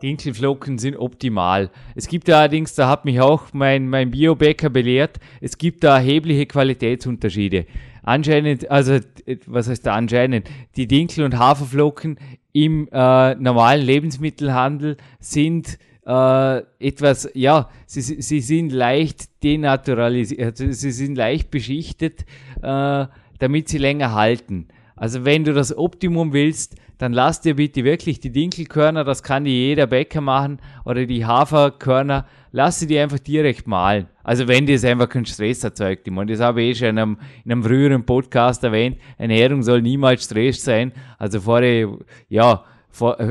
Dinkelflocken 0.02 0.78
sind 0.78 0.96
optimal. 0.96 1.70
Es 1.94 2.08
gibt 2.08 2.28
allerdings, 2.30 2.74
da 2.74 2.88
hat 2.88 3.04
mich 3.04 3.20
auch 3.20 3.52
mein, 3.52 3.88
mein 3.88 4.10
Biobäcker 4.10 4.70
belehrt, 4.70 5.18
es 5.40 5.58
gibt 5.58 5.84
da 5.84 5.96
erhebliche 5.96 6.46
Qualitätsunterschiede. 6.46 7.66
Anscheinend, 8.02 8.70
also 8.70 8.98
was 9.46 9.68
heißt 9.68 9.86
da 9.86 9.94
anscheinend, 9.94 10.48
die 10.76 10.86
Dinkel- 10.86 11.24
und 11.24 11.38
Haferflocken 11.38 12.18
im 12.52 12.88
äh, 12.90 13.34
normalen 13.34 13.84
Lebensmittelhandel 13.84 14.96
sind 15.20 15.78
äh, 16.06 16.62
etwas, 16.78 17.30
ja, 17.34 17.68
sie, 17.86 18.00
sie 18.00 18.40
sind 18.40 18.72
leicht 18.72 19.42
denaturalisiert, 19.44 20.60
also 20.60 20.72
sie 20.72 20.90
sind 20.90 21.14
leicht 21.14 21.50
beschichtet, 21.50 22.24
äh, 22.62 23.06
damit 23.38 23.68
sie 23.68 23.78
länger 23.78 24.14
halten. 24.14 24.68
Also 25.00 25.24
wenn 25.24 25.44
du 25.44 25.54
das 25.54 25.76
Optimum 25.76 26.34
willst, 26.34 26.76
dann 26.98 27.14
lass 27.14 27.40
dir 27.40 27.56
bitte 27.56 27.84
wirklich 27.84 28.20
die 28.20 28.30
Dinkelkörner, 28.30 29.02
das 29.02 29.22
kann 29.22 29.44
dir 29.44 29.54
jeder 29.54 29.86
Bäcker 29.86 30.20
machen, 30.20 30.58
oder 30.84 31.06
die 31.06 31.24
Haferkörner, 31.24 32.26
lass 32.52 32.80
sie 32.80 32.86
dir 32.86 33.02
einfach 33.02 33.18
direkt 33.18 33.66
malen. 33.66 34.08
Also 34.22 34.46
wenn 34.46 34.66
das 34.66 34.84
einfach 34.84 35.08
keinen 35.08 35.24
Stress 35.24 35.64
erzeugt. 35.64 36.06
Ich 36.06 36.12
meine, 36.12 36.30
das 36.30 36.40
habe 36.40 36.60
ich 36.60 36.72
eh 36.72 36.74
schon 36.74 36.88
in 36.88 36.98
einem, 36.98 37.18
in 37.46 37.52
einem 37.52 37.62
früheren 37.62 38.04
Podcast 38.04 38.62
erwähnt. 38.62 38.98
Ernährung 39.16 39.62
soll 39.62 39.80
niemals 39.80 40.24
Stress 40.24 40.62
sein. 40.62 40.92
Also 41.18 41.40
vorher, 41.40 41.96
ja, 42.28 42.62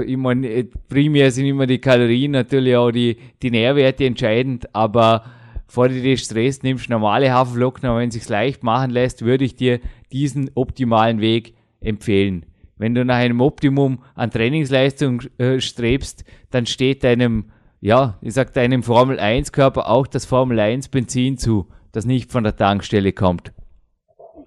ich 0.07 0.17
meine, 0.17 0.67
primär 0.89 1.29
sind 1.29 1.45
immer 1.45 1.67
die 1.67 1.77
Kalorien, 1.77 2.31
natürlich 2.31 2.75
auch 2.75 2.89
die, 2.89 3.15
die 3.43 3.51
Nährwerte 3.51 4.05
entscheidend, 4.05 4.73
aber 4.73 5.23
vor 5.67 5.87
dir 5.87 6.01
den 6.01 6.17
Stress 6.17 6.63
nimmst 6.63 6.89
normale 6.89 7.31
Haferflocken, 7.31 7.87
aber 7.87 7.99
wenn 7.99 8.09
es 8.09 8.15
sich 8.15 8.27
leicht 8.27 8.63
machen 8.63 8.89
lässt, 8.89 9.23
würde 9.23 9.45
ich 9.45 9.55
dir 9.55 9.79
diesen 10.11 10.49
optimalen 10.55 11.21
Weg 11.21 11.53
empfehlen. 11.81 12.45
Wenn 12.77 12.95
du 12.95 13.03
nach 13.03 13.17
einem 13.17 13.41
Optimum 13.41 14.03
an 14.15 14.31
Trainingsleistung 14.31 15.21
äh, 15.37 15.59
strebst, 15.59 16.23
dann 16.49 16.65
steht 16.65 17.03
deinem, 17.03 17.51
ja, 17.81 18.17
ich 18.21 18.33
sag 18.33 18.53
deinem 18.53 18.83
Formel 18.83 19.19
1 19.19 19.51
Körper 19.51 19.89
auch 19.89 20.07
das 20.07 20.25
Formel 20.25 20.59
1 20.59 20.89
Benzin 20.89 21.37
zu, 21.37 21.67
das 21.91 22.05
nicht 22.05 22.31
von 22.31 22.45
der 22.45 22.55
Tankstelle 22.55 23.11
kommt. 23.11 23.51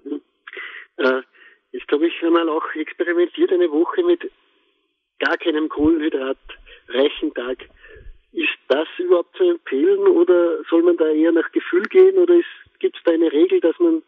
Mhm. 0.03 0.21
Äh, 0.97 1.21
jetzt 1.73 1.91
habe 1.91 2.07
ich 2.07 2.13
einmal 2.23 2.49
auch 2.49 2.65
experimentiert 2.73 3.51
eine 3.51 3.69
Woche 3.69 4.03
mit 4.03 4.31
gar 5.19 5.37
keinem 5.37 5.69
kohlenhydratreichen 5.69 7.33
Tag. 7.35 7.69
Ist 8.31 8.57
das 8.67 8.87
überhaupt 8.97 9.37
zu 9.37 9.43
empfehlen 9.43 10.07
oder 10.07 10.57
soll 10.71 10.81
man 10.81 10.97
da 10.97 11.07
eher 11.07 11.31
nach 11.31 11.51
Gefühl 11.51 11.83
gehen 11.83 12.17
oder 12.17 12.33
gibt 12.79 12.97
es 12.97 13.03
da 13.03 13.11
eine 13.11 13.31
Regel, 13.31 13.59
dass 13.59 13.77
man 13.77 14.01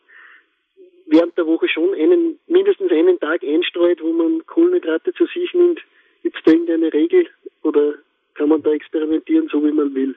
während 1.05 1.37
der 1.37 1.45
Woche 1.45 1.67
schon 1.67 1.93
einen, 1.93 2.39
mindestens 2.47 2.91
einen 2.91 3.19
Tag 3.19 3.43
einstreut, 3.43 4.01
wo 4.01 4.11
man 4.11 4.45
Kohlenhydrate 4.45 5.13
zu 5.13 5.25
sich 5.27 5.53
nimmt. 5.53 5.79
Gibt 6.23 6.37
es 6.37 6.43
da 6.43 6.51
irgendeine 6.51 6.91
Regel 6.93 7.27
oder 7.63 7.93
kann 8.33 8.49
man 8.49 8.61
da 8.63 8.71
experimentieren, 8.71 9.47
so 9.51 9.63
wie 9.63 9.71
man 9.71 9.93
will? 9.93 10.15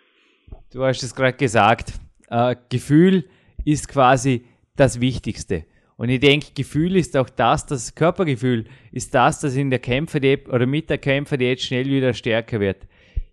Du 0.72 0.82
hast 0.82 1.02
es 1.02 1.14
gerade 1.14 1.36
gesagt. 1.36 1.92
Äh, 2.30 2.56
Gefühl 2.70 3.24
ist 3.64 3.88
quasi 3.88 4.44
das 4.76 5.00
Wichtigste. 5.00 5.64
Und 5.96 6.10
ich 6.10 6.20
denke, 6.20 6.48
Gefühl 6.54 6.96
ist 6.96 7.16
auch 7.16 7.28
das, 7.28 7.66
das 7.66 7.94
Körpergefühl 7.94 8.66
ist 8.92 9.14
das, 9.14 9.40
das 9.40 9.56
in 9.56 9.70
der 9.70 9.80
Kämpferdiät 9.80 10.48
oder 10.48 10.66
mit 10.66 10.88
der 10.90 10.98
Kämpferdiät 10.98 11.60
schnell 11.60 11.86
wieder 11.86 12.14
stärker 12.14 12.60
wird. 12.60 12.86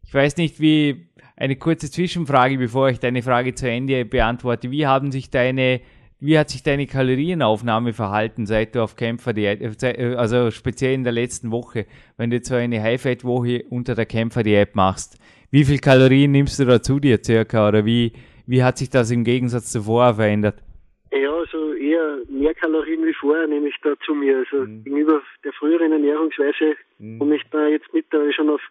Ich 0.03 0.13
weiß 0.13 0.37
nicht, 0.37 0.59
wie 0.59 1.07
eine 1.35 1.57
kurze 1.57 1.91
Zwischenfrage, 1.91 2.57
bevor 2.57 2.89
ich 2.89 2.99
deine 2.99 3.21
Frage 3.21 3.53
zu 3.53 3.69
Ende 3.69 4.05
beantworte. 4.05 4.71
Wie 4.71 4.87
haben 4.87 5.11
sich 5.11 5.29
deine 5.29 5.81
wie 6.25 6.39
hat 6.39 6.49
sich 6.49 6.63
deine 6.63 6.87
Kalorienaufnahme 6.87 7.93
verhalten, 7.93 8.45
seit 8.45 8.75
du 8.75 8.81
auf 8.81 8.95
Kämpferdiät, 8.95 9.61
äh, 9.83 10.15
also 10.15 10.49
speziell 10.51 10.93
in 10.93 11.03
der 11.03 11.13
letzten 11.13 11.51
Woche, 11.51 11.85
wenn 12.17 12.29
du 12.29 12.37
jetzt 12.37 12.49
so 12.49 12.55
eine 12.55 12.81
High-Fat-Woche 12.81 13.65
unter 13.69 13.95
der 13.95 14.05
Kämpferdiät 14.05 14.75
machst? 14.75 15.19
Wie 15.51 15.63
viel 15.63 15.79
Kalorien 15.79 16.31
nimmst 16.31 16.59
du 16.59 16.65
da 16.65 16.81
zu 16.81 16.99
dir 16.99 17.19
circa 17.23 17.67
oder 17.67 17.85
wie, 17.85 18.13
wie 18.47 18.63
hat 18.63 18.77
sich 18.77 18.89
das 18.89 19.11
im 19.11 19.23
Gegensatz 19.23 19.71
zuvor 19.71 20.15
verändert? 20.15 20.55
Ja, 21.11 21.31
also 21.31 21.73
eher 21.73 22.19
mehr 22.27 22.53
Kalorien 22.55 23.05
wie 23.05 23.13
vorher 23.13 23.47
nehme 23.47 23.69
ich 23.69 23.75
da 23.83 23.93
zu 24.05 24.13
mir. 24.13 24.37
Also 24.39 24.65
mhm. 24.65 24.83
gegenüber 24.83 25.21
der 25.43 25.53
früheren 25.53 25.91
Ernährungsweise 25.91 26.75
mhm. 26.97 27.19
komme 27.19 27.35
ich 27.35 27.43
da 27.51 27.67
jetzt 27.67 27.93
mittlerweile 27.93 28.33
schon 28.33 28.49
auf 28.49 28.61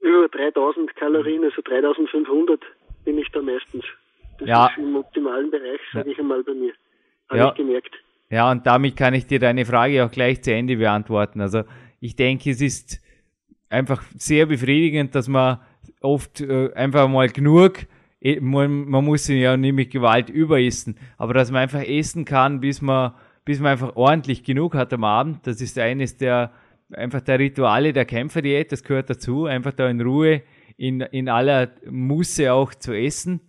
über 0.00 0.28
3000 0.28 0.94
Kalorien, 0.96 1.42
also 1.44 1.62
3500 1.62 2.60
bin 3.04 3.18
ich 3.18 3.28
da 3.32 3.40
meistens. 3.40 3.84
Das 4.38 4.48
ja. 4.48 4.66
ist 4.66 4.78
im 4.78 4.96
optimalen 4.96 5.50
Bereich, 5.50 5.80
sage 5.92 6.10
ich 6.10 6.18
einmal 6.18 6.42
bei 6.42 6.54
mir. 6.54 6.72
Habe 7.28 7.38
ja. 7.38 7.48
ich 7.50 7.54
gemerkt. 7.54 7.94
Ja, 8.30 8.50
und 8.50 8.66
damit 8.66 8.96
kann 8.96 9.14
ich 9.14 9.26
dir 9.26 9.38
deine 9.38 9.64
Frage 9.64 10.04
auch 10.04 10.10
gleich 10.10 10.42
zu 10.42 10.52
Ende 10.52 10.76
beantworten. 10.76 11.40
Also 11.40 11.62
ich 12.00 12.16
denke, 12.16 12.50
es 12.50 12.60
ist 12.60 13.00
einfach 13.68 14.02
sehr 14.16 14.46
befriedigend, 14.46 15.14
dass 15.14 15.28
man 15.28 15.60
oft 16.00 16.40
äh, 16.40 16.72
einfach 16.74 17.08
mal 17.08 17.28
genug, 17.28 17.86
eh, 18.20 18.40
man, 18.40 18.88
man 18.88 19.04
muss 19.04 19.28
ja 19.28 19.56
nicht 19.56 19.74
mit 19.74 19.90
Gewalt 19.90 20.28
überessen, 20.28 20.98
aber 21.18 21.34
dass 21.34 21.50
man 21.50 21.62
einfach 21.62 21.82
essen 21.82 22.24
kann, 22.24 22.60
bis 22.60 22.82
man, 22.82 23.12
bis 23.44 23.60
man 23.60 23.72
einfach 23.72 23.94
ordentlich 23.96 24.42
genug 24.44 24.74
hat 24.74 24.92
am 24.92 25.04
Abend. 25.04 25.46
Das 25.46 25.60
ist 25.60 25.78
eines 25.78 26.16
der 26.16 26.52
einfach 26.92 27.20
der 27.20 27.38
Rituale 27.38 27.92
der 27.92 28.04
Kämpferdiät, 28.04 28.70
das 28.72 28.82
gehört 28.82 29.10
dazu, 29.10 29.46
einfach 29.46 29.72
da 29.72 29.88
in 29.88 30.00
Ruhe 30.00 30.42
in, 30.76 31.00
in 31.00 31.28
aller 31.28 31.70
Musse 31.90 32.52
auch 32.52 32.74
zu 32.74 32.92
essen. 32.92 33.40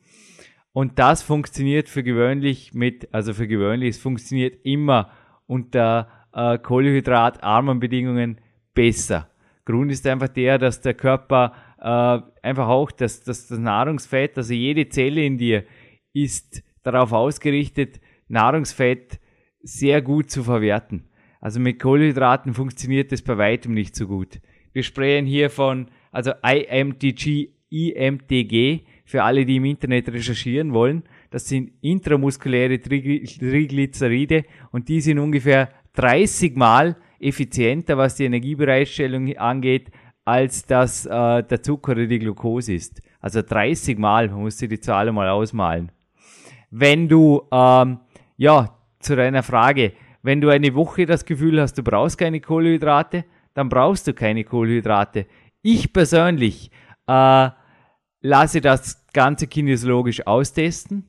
Und 0.77 0.99
das 0.99 1.23
funktioniert 1.23 1.89
für 1.89 2.03
gewöhnlich 2.03 2.75
mit, 2.75 3.11
also 3.11 3.33
für 3.33 3.47
gewöhnlich, 3.47 3.95
es 3.95 3.97
funktioniert 3.97 4.63
immer 4.63 5.09
unter 5.47 6.07
äh, 6.33 6.59
kohlenhydratarmen 6.59 7.79
Bedingungen 7.79 8.39
besser. 8.75 9.27
Grund 9.65 9.91
ist 9.91 10.05
einfach 10.05 10.27
der, 10.27 10.59
dass 10.59 10.81
der 10.81 10.93
Körper 10.93 11.53
äh, 11.79 12.47
einfach 12.47 12.67
auch, 12.67 12.91
dass, 12.91 13.23
dass 13.23 13.47
das 13.47 13.57
Nahrungsfett, 13.57 14.37
also 14.37 14.53
jede 14.53 14.87
Zelle 14.87 15.25
in 15.25 15.39
dir 15.39 15.63
ist 16.13 16.61
darauf 16.83 17.11
ausgerichtet, 17.11 17.99
Nahrungsfett 18.27 19.19
sehr 19.63 20.03
gut 20.03 20.29
zu 20.29 20.43
verwerten. 20.43 21.09
Also 21.41 21.59
mit 21.59 21.79
Kohlenhydraten 21.79 22.53
funktioniert 22.53 23.11
das 23.11 23.23
bei 23.23 23.35
weitem 23.39 23.73
nicht 23.73 23.95
so 23.95 24.05
gut. 24.05 24.39
Wir 24.73 24.83
sprechen 24.83 25.25
hier 25.25 25.49
von, 25.49 25.87
also 26.11 26.33
IMTG, 26.43 27.49
IMTG, 27.71 28.85
für 29.07 29.23
alle, 29.23 29.45
die 29.45 29.55
im 29.55 29.63
Internet 29.63 30.09
recherchieren 30.09 30.73
wollen. 30.73 31.03
Das 31.29 31.47
sind 31.47 31.71
intramuskuläre 31.79 32.77
Triglyceride 32.81 34.43
und 34.71 34.89
die 34.89 34.99
sind 34.99 35.17
ungefähr 35.17 35.69
30 35.93 36.57
Mal 36.57 36.97
effizienter, 37.17 37.97
was 37.97 38.15
die 38.15 38.25
Energiebereitstellung 38.25 39.35
angeht, 39.37 39.91
als 40.25 40.65
das 40.65 41.05
äh, 41.05 41.41
der 41.41 41.63
Zucker 41.63 41.93
oder 41.93 42.05
die 42.05 42.19
Glucose 42.19 42.73
ist. 42.73 43.01
Also 43.21 43.41
30 43.41 43.97
Mal, 43.97 44.27
man 44.27 44.41
muss 44.41 44.57
sich 44.57 44.67
die 44.67 44.81
Zahl 44.81 45.09
mal 45.13 45.29
ausmalen. 45.29 45.89
Wenn 46.69 47.07
du, 47.07 47.43
ähm, 47.49 47.99
ja, 48.35 48.75
zu 48.99 49.15
deiner 49.15 49.41
Frage, 49.41 49.93
wenn 50.21 50.41
du 50.41 50.49
eine 50.49 50.75
Woche 50.75 51.05
das 51.05 51.23
Gefühl 51.23 51.61
hast, 51.61 51.77
du 51.77 51.83
brauchst 51.83 52.17
keine 52.17 52.41
Kohlenhydrate, 52.41 53.23
dann 53.53 53.69
brauchst 53.69 54.05
du 54.05 54.13
keine 54.13 54.43
Kohlenhydrate. 54.43 55.27
Ich 55.61 55.93
persönlich 55.93 56.71
äh, 57.07 57.49
lasse 58.27 58.61
das 58.61 59.05
Ganze 59.13 59.47
kinesiologisch 59.47 60.27
austesten, 60.27 61.05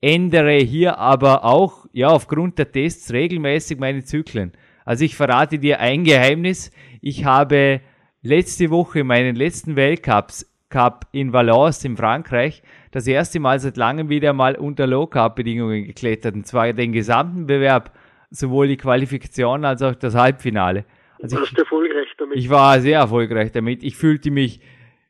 ändere 0.00 0.58
hier 0.58 0.98
aber 0.98 1.44
auch, 1.44 1.86
ja, 1.92 2.08
aufgrund 2.08 2.58
der 2.58 2.70
Tests 2.70 3.12
regelmäßig 3.12 3.78
meine 3.78 4.04
Zyklen. 4.04 4.52
Also 4.84 5.04
ich 5.04 5.16
verrate 5.16 5.58
dir 5.58 5.80
ein 5.80 6.04
Geheimnis. 6.04 6.70
Ich 7.00 7.24
habe 7.24 7.80
letzte 8.22 8.70
Woche 8.70 9.04
meinen 9.04 9.36
letzten 9.36 9.76
Weltcups 9.76 10.50
Cup 10.70 11.06
in 11.12 11.32
Valence 11.32 11.84
in 11.84 11.96
Frankreich 11.96 12.62
das 12.90 13.06
erste 13.06 13.40
Mal 13.40 13.58
seit 13.58 13.76
langem 13.76 14.08
wieder 14.08 14.32
mal 14.32 14.54
unter 14.56 14.86
Low-Carb-Bedingungen 14.86 15.84
geklettert. 15.84 16.34
Und 16.34 16.46
zwar 16.46 16.72
den 16.72 16.92
gesamten 16.92 17.46
Bewerb, 17.46 17.92
sowohl 18.30 18.68
die 18.68 18.76
Qualifikation 18.76 19.64
als 19.64 19.82
auch 19.82 19.94
das 19.94 20.14
Halbfinale. 20.14 20.84
Also 21.22 21.38
Warst 21.38 21.52
ich, 21.52 21.58
erfolgreich 21.58 22.08
damit? 22.18 22.38
Ich 22.38 22.50
war 22.50 22.80
sehr 22.80 22.98
erfolgreich 22.98 23.52
damit. 23.52 23.82
Ich 23.82 23.96
fühlte 23.96 24.30
mich, 24.30 24.60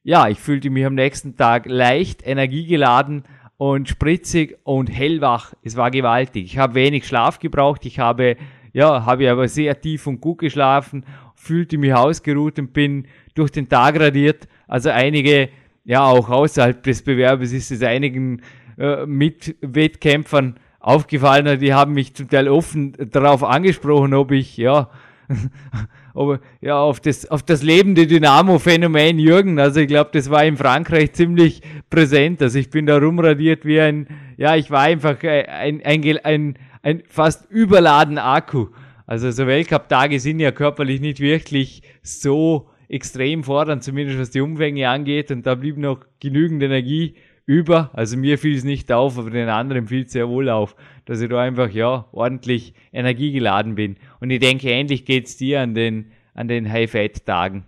ja, 0.02 0.28
ich 0.28 0.38
fühlte 0.38 0.70
mich 0.70 0.86
am 0.86 0.94
nächsten 0.94 1.36
Tag 1.36 1.66
leicht, 1.66 2.26
energiegeladen 2.26 3.24
und 3.56 3.88
spritzig 3.88 4.58
und 4.62 4.88
hellwach. 4.88 5.52
Es 5.62 5.76
war 5.76 5.90
gewaltig. 5.90 6.44
Ich 6.44 6.58
habe 6.58 6.74
wenig 6.74 7.06
Schlaf 7.06 7.38
gebraucht. 7.38 7.84
Ich 7.84 7.98
habe, 7.98 8.36
ja, 8.72 9.04
habe 9.04 9.30
aber 9.30 9.48
sehr 9.48 9.80
tief 9.80 10.06
und 10.06 10.20
gut 10.20 10.38
geschlafen, 10.38 11.04
fühlte 11.34 11.76
mich 11.78 11.92
ausgeruht 11.92 12.58
und 12.58 12.72
bin 12.72 13.06
durch 13.34 13.50
den 13.50 13.68
Tag 13.68 13.98
radiert. 13.98 14.48
Also 14.66 14.90
einige, 14.90 15.50
ja, 15.84 16.04
auch 16.04 16.28
außerhalb 16.28 16.82
des 16.82 17.02
Bewerbes 17.02 17.52
ist 17.52 17.70
es 17.70 17.82
einigen 17.82 18.42
äh, 18.78 19.04
Mitwettkämpfern 19.06 20.58
aufgefallen, 20.80 21.58
die 21.58 21.74
haben 21.74 21.92
mich 21.92 22.14
zum 22.14 22.28
Teil 22.28 22.48
offen 22.48 22.96
darauf 23.10 23.42
angesprochen, 23.42 24.14
ob 24.14 24.30
ich, 24.30 24.56
ja, 24.56 24.88
ob, 26.14 26.40
ja, 26.60 26.78
auf 26.78 27.00
das, 27.00 27.30
auf 27.30 27.42
das 27.42 27.62
lebende 27.62 28.06
Dynamo-Phänomen 28.06 29.18
Jürgen. 29.18 29.58
Also 29.58 29.80
ich 29.80 29.88
glaube, 29.88 30.10
das 30.12 30.30
war 30.30 30.44
in 30.44 30.56
Frankreich 30.56 31.12
ziemlich 31.12 31.62
präsent. 31.90 32.42
Also 32.42 32.58
ich 32.58 32.70
bin 32.70 32.86
da 32.86 32.98
rumradiert 32.98 33.64
wie 33.64 33.80
ein, 33.80 34.06
ja, 34.36 34.56
ich 34.56 34.70
war 34.70 34.82
einfach 34.82 35.22
ein, 35.22 35.82
ein, 35.84 36.18
ein, 36.24 36.54
ein 36.82 37.02
fast 37.08 37.50
überladen 37.50 38.18
Akku. 38.18 38.68
Also 39.06 39.30
so 39.30 39.46
Weltcup-Tage 39.46 40.20
sind 40.20 40.40
ja 40.40 40.52
körperlich 40.52 41.00
nicht 41.00 41.20
wirklich 41.20 41.82
so 42.02 42.68
extrem 42.88 43.44
fordernd, 43.44 43.82
zumindest 43.82 44.18
was 44.18 44.30
die 44.30 44.40
Umfänge 44.40 44.88
angeht. 44.88 45.30
Und 45.30 45.46
da 45.46 45.54
blieb 45.54 45.78
noch 45.78 46.00
genügend 46.20 46.62
Energie 46.62 47.14
über. 47.48 47.90
Also 47.94 48.18
mir 48.18 48.36
fiel 48.38 48.54
es 48.54 48.64
nicht 48.64 48.92
auf, 48.92 49.18
aber 49.18 49.30
den 49.30 49.48
anderen 49.48 49.86
fiel 49.86 50.04
es 50.04 50.12
sehr 50.12 50.28
wohl 50.28 50.50
auf, 50.50 50.76
dass 51.06 51.22
ich 51.22 51.30
da 51.30 51.40
einfach 51.40 51.70
ja 51.70 52.06
ordentlich 52.12 52.74
energiegeladen 52.92 53.74
bin. 53.74 53.96
Und 54.20 54.30
ich 54.30 54.40
denke, 54.40 54.68
ähnlich 54.68 55.04
geht 55.04 55.26
es 55.26 55.36
dir 55.36 55.60
an 55.60 55.74
den, 55.74 56.12
an 56.34 56.48
den 56.48 56.70
High-Fat-Tagen. 56.70 57.64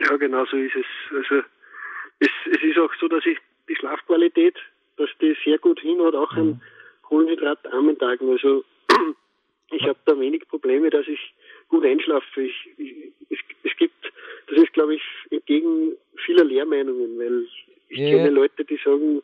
Ja, 0.00 0.16
genau 0.16 0.44
so 0.46 0.56
ist 0.56 0.76
es. 0.76 0.86
Also 1.14 1.42
es, 2.20 2.28
es 2.50 2.62
ist 2.62 2.78
auch 2.78 2.92
so, 3.00 3.08
dass 3.08 3.24
ich 3.26 3.38
die 3.68 3.76
Schlafqualität, 3.76 4.56
dass 4.96 5.10
die 5.20 5.36
sehr 5.44 5.58
gut 5.58 5.80
hinhaut, 5.80 6.14
auch 6.14 6.32
mhm. 6.32 6.38
an 6.38 6.62
kohlenhydratarmen 7.02 7.98
Tagen. 7.98 8.30
Also 8.30 8.64
ich 9.70 9.82
habe 9.82 9.98
da 10.04 10.18
wenig 10.18 10.46
Probleme, 10.48 10.90
dass 10.90 11.06
ich 11.06 11.20
gut 11.68 11.84
einschlafe. 11.84 12.42
Ich, 12.42 12.70
ich, 12.78 12.94
es, 13.30 13.38
es 13.64 13.76
gibt, 13.76 14.12
das 14.48 14.58
ist 14.62 14.72
glaube 14.72 14.94
ich 14.94 15.02
entgegen 15.30 15.92
vieler 16.24 16.44
Lehrmeinungen, 16.44 17.18
weil 17.18 17.46
ich 17.88 17.98
yeah. 17.98 18.10
kenne 18.10 18.30
Leute, 18.30 18.64
die 18.64 18.78
sagen, 18.84 19.22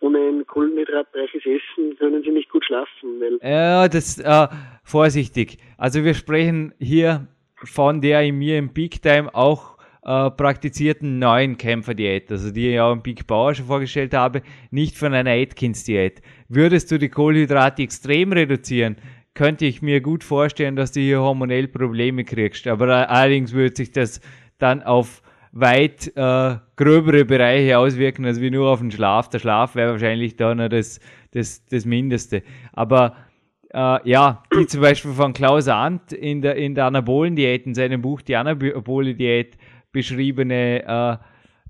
ohne 0.00 0.18
ein 0.18 0.46
kohlenhydratreiches 0.46 1.42
Essen 1.44 1.96
können 1.98 2.22
sie 2.22 2.30
nicht 2.30 2.50
gut 2.50 2.64
schlafen. 2.64 3.20
Weil 3.20 3.38
ja, 3.42 3.88
das 3.88 4.18
äh, 4.18 4.48
vorsichtig. 4.82 5.58
Also 5.76 6.04
wir 6.04 6.14
sprechen 6.14 6.74
hier 6.78 7.26
von 7.64 8.00
der 8.00 8.22
in 8.22 8.38
mir 8.38 8.58
im 8.58 8.72
Peak 8.72 9.02
Time 9.02 9.34
auch 9.34 9.78
äh, 10.02 10.30
praktizierten 10.30 11.18
neuen 11.18 11.58
Kämpferdiät, 11.58 12.30
also 12.30 12.50
die 12.50 12.70
ich 12.70 12.80
auch 12.80 12.92
im 12.92 13.02
Big 13.02 13.26
Bauer 13.26 13.54
schon 13.54 13.66
vorgestellt 13.66 14.14
habe, 14.14 14.42
nicht 14.70 14.96
von 14.96 15.12
einer 15.12 15.32
Atkins-Diät. 15.32 16.22
Würdest 16.48 16.90
du 16.90 16.98
die 16.98 17.10
Kohlenhydrate 17.10 17.82
extrem 17.82 18.32
reduzieren, 18.32 18.96
könnte 19.34 19.66
ich 19.66 19.82
mir 19.82 20.00
gut 20.00 20.24
vorstellen, 20.24 20.76
dass 20.76 20.92
du 20.92 21.00
hier 21.00 21.20
hormonell 21.20 21.68
Probleme 21.68 22.24
kriegst. 22.24 22.66
Aber 22.66 23.10
allerdings 23.10 23.52
würde 23.52 23.76
sich 23.76 23.92
das 23.92 24.20
dann 24.58 24.82
auf 24.82 25.22
weit 25.52 26.12
äh, 26.16 26.56
gröbere 26.76 27.24
Bereiche 27.24 27.78
auswirken, 27.78 28.24
als 28.24 28.40
wie 28.40 28.50
nur 28.50 28.70
auf 28.70 28.80
den 28.80 28.90
Schlaf. 28.90 29.28
Der 29.28 29.38
Schlaf 29.38 29.74
wäre 29.74 29.92
wahrscheinlich 29.92 30.36
da 30.36 30.54
noch 30.54 30.68
das, 30.68 31.00
das, 31.32 31.64
das 31.66 31.84
Mindeste. 31.84 32.42
Aber 32.72 33.16
äh, 33.72 34.08
ja, 34.08 34.42
die 34.54 34.66
zum 34.66 34.80
Beispiel 34.80 35.12
von 35.12 35.32
Klaus 35.32 35.68
Arndt 35.68 36.12
in 36.12 36.42
der, 36.42 36.56
in 36.56 36.74
der 36.74 36.86
Anabolen-Diät, 36.86 37.66
in 37.66 37.74
seinem 37.74 38.02
Buch 38.02 38.22
Die 38.22 38.36
Anabole-Diät 38.36 39.56
beschriebene, 39.92 40.84
äh, 40.84 41.16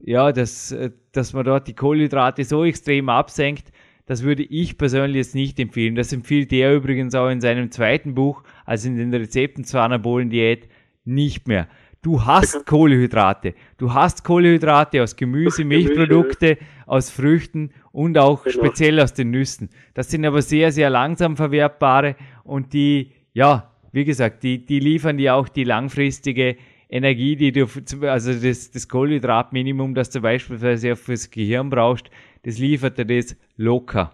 ja, 0.03 0.33
dass, 0.33 0.75
dass 1.13 1.33
man 1.33 1.45
dort 1.45 1.69
die 1.69 1.75
Kohlenhydrate 1.75 2.45
so 2.45 2.65
extrem 2.65 3.09
absenkt, 3.09 3.71
das 4.07 4.25
würde 4.25 4.43
ich 4.43 4.77
persönlich 4.77 5.17
jetzt 5.19 5.35
nicht 5.35 5.61
empfehlen. 5.61 5.95
Das 5.95 6.13
empfiehlt 6.13 6.53
er 6.53 6.75
übrigens 6.75 7.15
auch 7.15 7.29
in 7.29 7.41
seinem 7.41 7.71
zweiten 7.71 8.15
Buch, 8.15 8.43
also 8.65 8.89
in 8.89 8.97
den 8.97 9.15
Rezepten 9.15 9.65
zur 9.65 9.83
Anabolen-Diät, 9.83 10.69
nicht 11.05 11.47
mehr. 11.47 11.69
Du 12.03 12.25
hast 12.25 12.65
Kohlehydrate. 12.65 13.55
Du 13.77 13.93
hast 13.93 14.25
Kohlehydrate 14.25 15.03
aus 15.03 15.17
Gemüse, 15.23 15.65
Milchprodukte, 15.65 16.57
aus 16.87 17.11
Früchten 17.11 17.75
und 17.93 18.17
auch 18.17 18.45
genau. 18.45 18.57
speziell 18.57 19.01
aus 19.01 19.13
den 19.13 19.31
Nüssen. 19.31 19.69
Das 19.93 20.11
sind 20.11 20.25
aber 20.25 20.41
sehr, 20.41 20.73
sehr 20.73 20.89
langsam 20.89 21.37
verwertbare 21.37 22.17
und 22.43 22.73
die, 22.73 23.13
ja, 23.35 23.71
wie 23.93 24.07
gesagt, 24.07 24.43
die, 24.45 24.65
die 24.65 24.81
liefern 24.81 25.19
dir 25.19 25.35
auch 25.35 25.49
die 25.49 25.65
langfristige 25.65 26.57
Energie, 26.89 27.37
die 27.37 27.53
du, 27.53 27.67
also 28.09 28.33
das, 28.33 28.71
das 28.71 28.89
Kohlenhydratminimum, 28.89 29.95
das 29.95 30.09
du 30.09 30.23
beispielsweise 30.23 30.97
fürs 30.97 31.31
Gehirn 31.31 31.69
brauchst, 31.69 32.11
das 32.45 32.59
liefert 32.59 32.99
er 32.99 33.05
das 33.05 33.37
locker. 33.59 34.13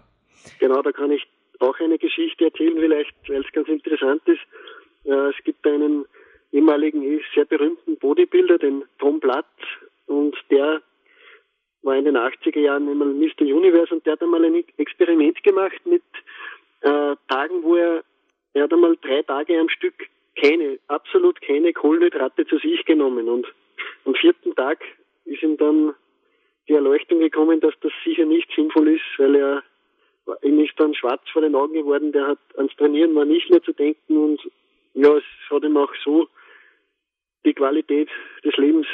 Genau, 0.59 0.81
da 0.81 0.91
kann 0.91 1.11
ich 1.11 1.25
auch 1.59 1.79
eine 1.79 1.97
Geschichte 1.97 2.45
erzählen, 2.45 2.75
vielleicht, 2.77 3.15
weil 3.27 3.41
es 3.41 3.51
ganz 3.53 3.69
interessant 3.69 4.21
ist. 4.25 4.41
Äh, 5.05 5.29
es 5.29 5.35
gibt 5.45 5.65
einen 5.65 6.05
ehemaligen, 6.67 7.21
sehr 7.33 7.45
berühmten 7.45 7.97
Bodybuilder, 7.97 8.57
den 8.57 8.83
Tom 8.99 9.19
Blatt, 9.19 9.45
und 10.07 10.35
der 10.49 10.81
war 11.81 11.95
in 11.95 12.05
den 12.05 12.17
80er 12.17 12.59
Jahren 12.59 12.89
einmal 12.89 13.07
Mr. 13.09 13.41
Universe 13.41 13.93
und 13.93 14.05
der 14.05 14.13
hat 14.13 14.21
einmal 14.21 14.43
ein 14.43 14.63
Experiment 14.77 15.41
gemacht 15.43 15.85
mit 15.85 16.03
äh, 16.81 17.15
Tagen, 17.29 17.63
wo 17.63 17.75
er, 17.75 18.03
er 18.53 18.63
hat 18.63 18.73
einmal 18.73 18.97
drei 19.01 19.21
Tage 19.23 19.59
am 19.59 19.69
Stück 19.69 19.93
keine, 20.35 20.79
absolut 20.87 21.41
keine 21.41 21.73
Kohlenhydrate 21.73 22.45
zu 22.45 22.57
sich 22.57 22.83
genommen 22.85 23.29
und 23.29 23.47
am 24.05 24.15
vierten 24.15 24.55
Tag 24.55 24.79
ist 25.25 25.43
ihm 25.43 25.57
dann 25.57 25.93
die 26.67 26.73
Erleuchtung 26.73 27.19
gekommen, 27.19 27.59
dass 27.59 27.73
das 27.81 27.91
sicher 28.03 28.25
nicht 28.25 28.49
sinnvoll 28.55 28.89
ist, 28.89 29.03
weil 29.17 29.35
er 29.35 29.63
ihm 30.41 30.59
ist 30.59 30.73
dann 30.77 30.93
schwarz 30.93 31.21
vor 31.31 31.41
den 31.41 31.55
Augen 31.55 31.73
geworden, 31.73 32.11
der 32.11 32.27
hat 32.27 32.39
ans 32.57 32.75
Trainieren 32.75 33.15
war 33.15 33.25
nicht 33.25 33.49
mehr 33.49 33.63
zu 33.63 33.71
denken 33.71 34.17
und 34.17 34.41
ja, 34.93 35.15
es 35.15 35.23
hat 35.49 35.63
ihm 35.63 35.77
auch 35.77 35.93
so 36.03 36.27
die 37.47 37.53
Qualität 37.53 38.09
des 38.43 38.55
Lebens 38.57 38.85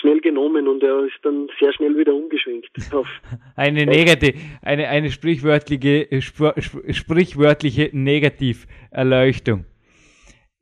schnell 0.00 0.20
genommen 0.20 0.66
und 0.68 0.82
er 0.82 1.04
ist 1.04 1.18
dann 1.22 1.48
sehr 1.60 1.72
schnell 1.72 1.96
wieder 1.96 2.14
umgeschwenkt. 2.14 2.70
Eine 3.56 3.86
negative, 3.86 4.38
eine, 4.62 4.88
eine 4.88 5.10
sprichwörtliche, 5.10 6.08
sprichwörtliche 6.20 7.90
Negativerleuchtung. 7.92 9.66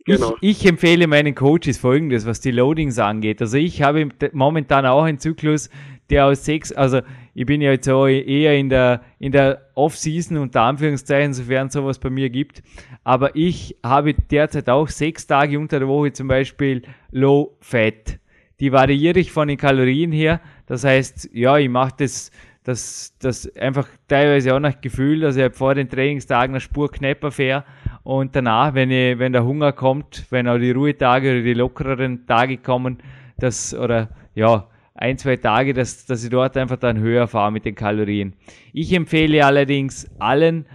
Genau. 0.05 0.37
Ich, 0.41 0.63
ich, 0.63 0.67
empfehle 0.69 1.07
meinen 1.07 1.35
Coaches 1.35 1.79
folgendes, 1.79 2.27
was 2.27 2.41
die 2.41 2.51
Loadings 2.51 2.99
angeht. 2.99 3.41
Also 3.41 3.59
ich 3.59 3.83
habe 3.83 4.09
momentan 4.33 4.87
auch 4.87 5.03
einen 5.03 5.19
Zyklus, 5.19 5.71
der 6.11 6.27
aus 6.27 6.45
sechs, 6.45 6.73
also 6.73 7.01
ich 7.35 7.47
bin 7.47 7.61
ja 7.61 7.71
jetzt 7.71 7.89
auch 7.89 8.07
eher 8.07 8.57
in 8.59 8.69
der, 8.69 9.03
in 9.19 9.33
der 9.33 9.63
Off-Season 9.75 10.37
unter 10.37 10.63
Anführungszeichen, 10.63 11.33
sofern 11.33 11.71
sowas 11.71 11.99
bei 11.99 12.11
mir 12.11 12.29
gibt. 12.29 12.63
Aber 13.05 13.35
ich 13.37 13.77
habe 13.85 14.15
derzeit 14.15 14.69
auch 14.69 14.89
sechs 14.89 15.27
Tage 15.27 15.59
unter 15.59 15.79
der 15.79 15.89
Woche 15.89 16.13
zum 16.13 16.29
Beispiel 16.29 16.83
Low 17.11 17.57
Fat. 17.61 18.19
Die 18.59 18.73
variiere 18.73 19.21
ich 19.21 19.33
von 19.33 19.49
den 19.49 19.57
Kalorien 19.57 20.13
her. 20.13 20.41
Das 20.67 20.85
heißt, 20.85 21.31
ja, 21.33 21.57
ich 21.57 21.69
mache 21.69 21.95
das, 21.99 22.31
das, 22.65 23.17
das 23.19 23.57
einfach 23.57 23.89
teilweise 24.07 24.55
auch 24.55 24.61
nach 24.61 24.81
Gefühl, 24.81 25.21
dass 25.21 25.37
ich 25.37 25.55
vor 25.55 25.75
den 25.75 25.89
Trainingstagen 25.89 26.55
eine 26.55 26.61
Spur 26.61 26.91
knapper 26.91 27.31
fähre 27.31 27.65
und 28.03 28.37
danach, 28.37 28.75
wenn, 28.75 28.91
ich, 28.91 29.19
wenn 29.19 29.33
der 29.33 29.45
Hunger 29.45 29.73
kommt, 29.73 30.27
wenn 30.31 30.49
auch 30.49 30.59
die 30.59 30.73
Ruhetage 30.73 31.31
oder 31.31 31.43
die 31.43 31.55
lockereren 31.55 32.27
Tage 32.27 32.59
kommen, 32.59 32.99
das, 33.39 33.75
oder 33.75 34.11
ja, 34.35 34.67
ein, 34.95 35.19
zwei 35.19 35.37
Tage, 35.37 35.73
dass, 35.73 36.07
dass 36.07 36.25
ich 36.25 36.31
dort 36.31 36.57
einfach 36.57 36.77
dann 36.77 36.99
höher 36.99 37.27
fahre 37.27 37.53
mit 37.53 37.65
den 37.65 37.75
Kalorien. 37.75 38.35
Ich 38.73 38.93
empfehle 38.93 39.45
allerdings 39.45 40.11
allen, 40.19 40.67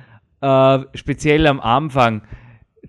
äh, 0.41 0.79
speziell 0.93 1.47
am 1.47 1.59
Anfang, 1.59 2.21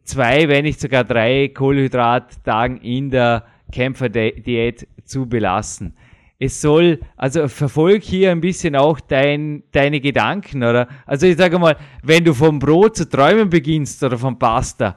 zwei, 0.04 0.48
wenn 0.48 0.64
nicht 0.64 0.80
sogar 0.80 1.04
drei 1.04 1.48
Kohlenhydrattagen 1.48 2.78
in 2.78 3.10
der 3.10 3.44
Kämpferdiät 3.72 4.86
zu 5.04 5.26
belassen. 5.26 5.96
Es 6.38 6.60
soll, 6.60 7.00
also 7.16 7.48
verfolg 7.48 8.02
hier 8.02 8.30
ein 8.30 8.42
bisschen 8.42 8.76
auch 8.76 9.00
dein, 9.00 9.62
deine 9.72 10.00
Gedanken, 10.00 10.62
oder? 10.62 10.86
Also 11.06 11.26
ich 11.26 11.36
sage 11.36 11.58
mal, 11.58 11.76
wenn 12.02 12.24
du 12.24 12.34
vom 12.34 12.58
Brot 12.58 12.96
zu 12.96 13.08
träumen 13.08 13.48
beginnst 13.48 14.02
oder 14.04 14.18
vom 14.18 14.38
Pasta, 14.38 14.96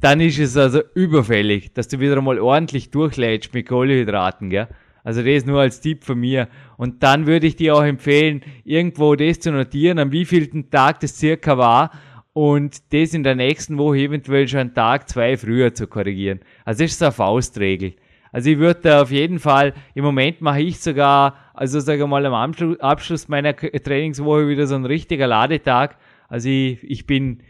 dann 0.00 0.20
ist 0.20 0.38
es 0.38 0.56
also 0.56 0.82
überfällig, 0.94 1.72
dass 1.74 1.88
du 1.88 1.98
wieder 1.98 2.16
einmal 2.16 2.38
ordentlich 2.38 2.90
durchlädst 2.90 3.52
mit 3.52 3.66
Kohlenhydraten, 3.66 4.50
gell? 4.50 4.68
Also 5.06 5.22
das 5.22 5.46
nur 5.46 5.60
als 5.60 5.80
Tipp 5.80 6.02
von 6.02 6.18
mir. 6.18 6.48
Und 6.76 7.04
dann 7.04 7.28
würde 7.28 7.46
ich 7.46 7.54
dir 7.54 7.76
auch 7.76 7.84
empfehlen, 7.84 8.42
irgendwo 8.64 9.14
das 9.14 9.38
zu 9.38 9.52
notieren, 9.52 10.00
an 10.00 10.10
wievielten 10.10 10.68
Tag 10.68 10.98
das 10.98 11.16
circa 11.16 11.56
war 11.56 11.92
und 12.32 12.92
das 12.92 13.14
in 13.14 13.22
der 13.22 13.36
nächsten 13.36 13.78
Woche 13.78 13.98
eventuell 13.98 14.48
schon 14.48 14.58
einen 14.58 14.74
Tag, 14.74 15.08
zwei 15.08 15.36
früher 15.36 15.72
zu 15.72 15.86
korrigieren. 15.86 16.40
Also 16.64 16.82
das 16.82 16.90
ist 16.90 17.02
eine 17.04 17.12
Faustregel. 17.12 17.94
Also 18.32 18.50
ich 18.50 18.58
würde 18.58 18.80
da 18.82 19.02
auf 19.02 19.12
jeden 19.12 19.38
Fall, 19.38 19.74
im 19.94 20.02
Moment 20.02 20.40
mache 20.40 20.60
ich 20.60 20.80
sogar, 20.80 21.36
also 21.54 21.78
sage 21.78 22.04
mal 22.08 22.26
am 22.26 22.34
Abschluss 22.80 23.28
meiner 23.28 23.54
Trainingswoche 23.54 24.48
wieder 24.48 24.66
so 24.66 24.74
ein 24.74 24.86
richtiger 24.86 25.28
Ladetag. 25.28 25.98
Also 26.28 26.48
ich, 26.48 26.82
ich 26.82 27.06
bin 27.06 27.44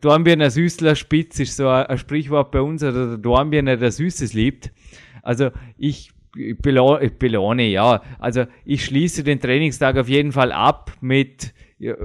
Dornbirner 0.00 0.50
Süßler 0.50 0.94
Spitz 0.94 1.40
ist 1.40 1.56
so 1.56 1.68
ein, 1.68 1.98
Sprichwort 1.98 2.52
bei 2.52 2.60
uns, 2.60 2.84
oder 2.84 3.08
der 3.08 3.18
Dornbirner, 3.18 3.76
der 3.76 3.90
Süßes 3.90 4.34
liebt. 4.34 4.70
Also 5.22 5.50
ich 5.76 6.12
belohne, 6.32 7.68
ja. 7.68 8.02
Also 8.18 8.44
ich 8.64 8.84
schließe 8.84 9.24
den 9.24 9.40
Trainingstag 9.40 9.96
auf 9.96 10.08
jeden 10.08 10.32
Fall 10.32 10.52
ab 10.52 10.92
mit 11.00 11.52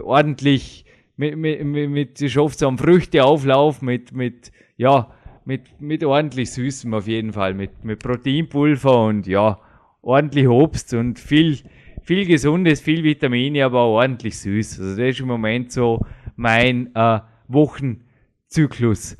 ordentlich 0.04 0.86
mit, 1.18 1.38
mit, 1.38 1.64
mit, 1.66 2.22
ich 2.22 2.38
hoffe, 2.38 2.56
so 2.58 2.68
einem 2.68 2.78
Früchteauflauf, 2.78 3.82
mit, 3.82 4.12
mit, 4.12 4.52
ja, 4.78 5.12
mit, 5.46 5.62
mit 5.80 6.04
ordentlich 6.04 6.52
Süßem 6.52 6.94
auf 6.94 7.08
jeden 7.08 7.34
Fall, 7.34 7.54
mit, 7.54 7.84
mit 7.84 8.00
Proteinpulver 8.00 9.06
und 9.06 9.28
ja, 9.28 9.60
ordentlich 10.02 10.48
Obst 10.48 10.94
und 10.94 11.20
viel, 11.20 11.60
viel 12.02 12.26
Gesundes, 12.26 12.82
viel 12.82 13.04
Vitamine, 13.04 13.66
aber 13.66 13.86
ordentlich 13.86 14.38
süß. 14.40 14.80
Also 14.80 14.98
das 14.98 15.10
ist 15.16 15.20
im 15.20 15.28
Moment 15.28 15.72
so 15.72 16.06
mein 16.36 16.94
äh, 16.96 17.20
Wochenzyklus. 17.48 19.18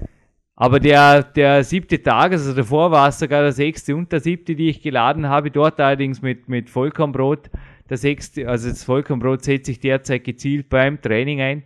Aber 0.56 0.80
der, 0.80 1.24
der 1.24 1.64
siebte 1.64 2.02
Tag, 2.02 2.32
also 2.32 2.54
davor 2.54 2.92
war 2.92 3.10
es 3.10 3.20
sogar 3.20 3.42
der 3.42 3.52
sechste 3.52 3.96
und 3.96 4.12
der 4.12 4.22
siebte, 4.22 4.56
die 4.56 4.70
ich 4.70 4.82
geladen 4.82 5.28
habe, 5.28 5.52
dort 5.52 5.80
allerdings 5.80 6.22
mit, 6.22 6.48
mit 6.48 6.70
Vollkornbrot. 6.70 7.50
Der 7.90 7.98
sechste, 7.98 8.48
also 8.48 8.70
das 8.70 8.84
Vollkornbrot 8.84 9.44
setze 9.44 9.72
ich 9.72 9.80
derzeit 9.80 10.24
gezielt 10.24 10.70
beim 10.70 11.02
Training 11.02 11.42
ein 11.42 11.64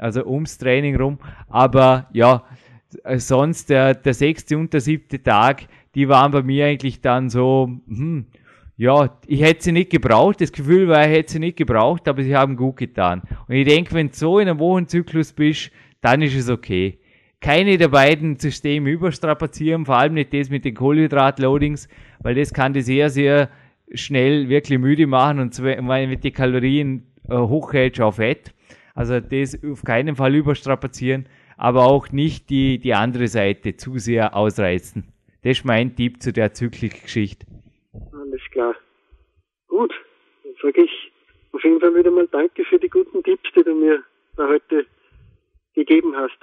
also 0.00 0.24
ums 0.24 0.58
Training 0.58 0.96
rum. 0.96 1.18
Aber 1.48 2.08
ja, 2.12 2.44
sonst 3.16 3.70
der, 3.70 3.94
der 3.94 4.14
sechste 4.14 4.58
und 4.58 4.72
der 4.72 4.80
siebte 4.80 5.22
Tag, 5.22 5.66
die 5.94 6.08
waren 6.08 6.32
bei 6.32 6.42
mir 6.42 6.66
eigentlich 6.66 7.00
dann 7.00 7.30
so, 7.30 7.70
hm, 7.86 8.26
ja, 8.76 9.18
ich 9.26 9.42
hätte 9.42 9.64
sie 9.64 9.72
nicht 9.72 9.90
gebraucht. 9.90 10.40
Das 10.40 10.52
Gefühl 10.52 10.88
war, 10.88 11.04
ich 11.04 11.12
hätte 11.12 11.32
sie 11.32 11.38
nicht 11.38 11.58
gebraucht, 11.58 12.08
aber 12.08 12.22
sie 12.22 12.34
haben 12.34 12.56
gut 12.56 12.76
getan. 12.76 13.22
Und 13.46 13.54
ich 13.54 13.66
denke, 13.66 13.94
wenn 13.94 14.08
du 14.08 14.14
so 14.14 14.38
in 14.38 14.48
einem 14.48 14.58
Wochenzyklus 14.58 15.32
bist, 15.32 15.70
dann 16.00 16.22
ist 16.22 16.34
es 16.34 16.48
okay. 16.48 16.98
Keine 17.40 17.78
der 17.78 17.88
beiden 17.88 18.38
Systeme 18.38 18.90
überstrapazieren, 18.90 19.86
vor 19.86 19.96
allem 19.96 20.14
nicht 20.14 20.34
das 20.34 20.50
mit 20.50 20.64
den 20.66 20.74
Kohlenhydratloadings, 20.74 21.88
weil 22.22 22.34
das 22.34 22.52
kann 22.52 22.74
die 22.74 22.82
sehr, 22.82 23.08
sehr 23.08 23.48
schnell 23.94 24.48
wirklich 24.50 24.78
müde 24.78 25.06
machen 25.06 25.40
und 25.40 25.62
wenn 25.62 25.86
man 25.86 26.20
die 26.20 26.30
Kalorien 26.32 27.06
äh, 27.28 27.36
hochhält, 27.36 28.00
auf 28.00 28.16
Fett. 28.16 28.52
Also 28.94 29.20
das 29.20 29.58
auf 29.64 29.82
keinen 29.82 30.16
Fall 30.16 30.34
überstrapazieren, 30.34 31.26
aber 31.56 31.86
auch 31.86 32.10
nicht 32.10 32.50
die, 32.50 32.78
die 32.78 32.92
andere 32.92 33.28
Seite 33.28 33.76
zu 33.76 33.98
sehr 33.98 34.36
ausreizen. 34.36 35.04
Das 35.42 35.58
ist 35.58 35.64
mein 35.64 35.96
Tipp 35.96 36.22
zu 36.22 36.32
der 36.34 36.52
Zyklikgeschichte. 36.52 37.46
Alles 38.12 38.42
klar. 38.52 38.74
Gut, 39.68 39.94
dann 40.44 40.52
sage 40.60 40.82
ich 40.82 41.12
auf 41.52 41.64
jeden 41.64 41.80
Fall 41.80 41.94
wieder 41.94 42.10
mal 42.10 42.28
Danke 42.30 42.64
für 42.64 42.78
die 42.78 42.88
guten 42.88 43.22
Tipps, 43.22 43.48
die 43.56 43.62
du 43.62 43.74
mir 43.74 44.02
da 44.36 44.46
heute 44.46 44.84
gegeben 45.74 46.14
hast. 46.14 46.38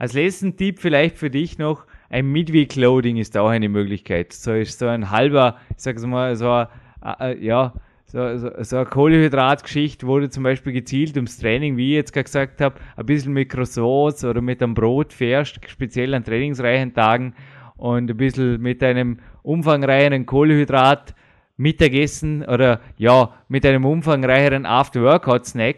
Als 0.00 0.14
letzten 0.14 0.56
Tipp 0.56 0.78
vielleicht 0.78 1.18
für 1.18 1.28
dich 1.28 1.58
noch, 1.58 1.84
ein 2.08 2.32
Midweek 2.32 2.74
Loading 2.74 3.18
ist 3.18 3.36
auch 3.36 3.50
eine 3.50 3.68
Möglichkeit. 3.68 4.32
So 4.32 4.54
ist 4.54 4.78
so 4.78 4.86
ein 4.86 5.10
halber, 5.10 5.58
ich 5.76 5.82
sag's 5.82 6.06
mal, 6.06 6.36
so 6.36 6.50
ein, 6.50 6.68
äh, 7.04 7.32
äh, 7.32 7.44
ja, 7.44 7.74
so, 8.06 8.38
so, 8.38 8.50
so 8.62 8.76
eine 8.76 8.86
Kohlehydratgeschichte, 8.86 10.06
wo 10.06 10.18
du 10.18 10.30
zum 10.30 10.42
Beispiel 10.42 10.72
gezielt 10.72 11.16
ums 11.16 11.36
Training, 11.36 11.76
wie 11.76 11.90
ich 11.90 11.96
jetzt 11.96 12.14
gerade 12.14 12.24
gesagt 12.24 12.62
habe, 12.62 12.76
ein 12.96 13.04
bisschen 13.04 13.34
mit 13.34 13.50
Croissants 13.50 14.24
oder 14.24 14.40
mit 14.40 14.62
einem 14.62 14.72
Brot 14.72 15.12
fährst, 15.12 15.60
speziell 15.68 16.14
an 16.14 16.24
trainingsreichen 16.24 16.94
Tagen 16.94 17.34
und 17.76 18.10
ein 18.10 18.16
bisschen 18.16 18.58
mit 18.62 18.82
einem 18.82 19.18
umfangreicheren 19.42 20.24
Kohlehydrat 20.24 21.14
Mittagessen 21.58 22.42
oder 22.42 22.80
ja, 22.96 23.34
mit 23.48 23.66
einem 23.66 23.84
umfangreicheren 23.84 24.64
After-Workout-Snack, 24.64 25.76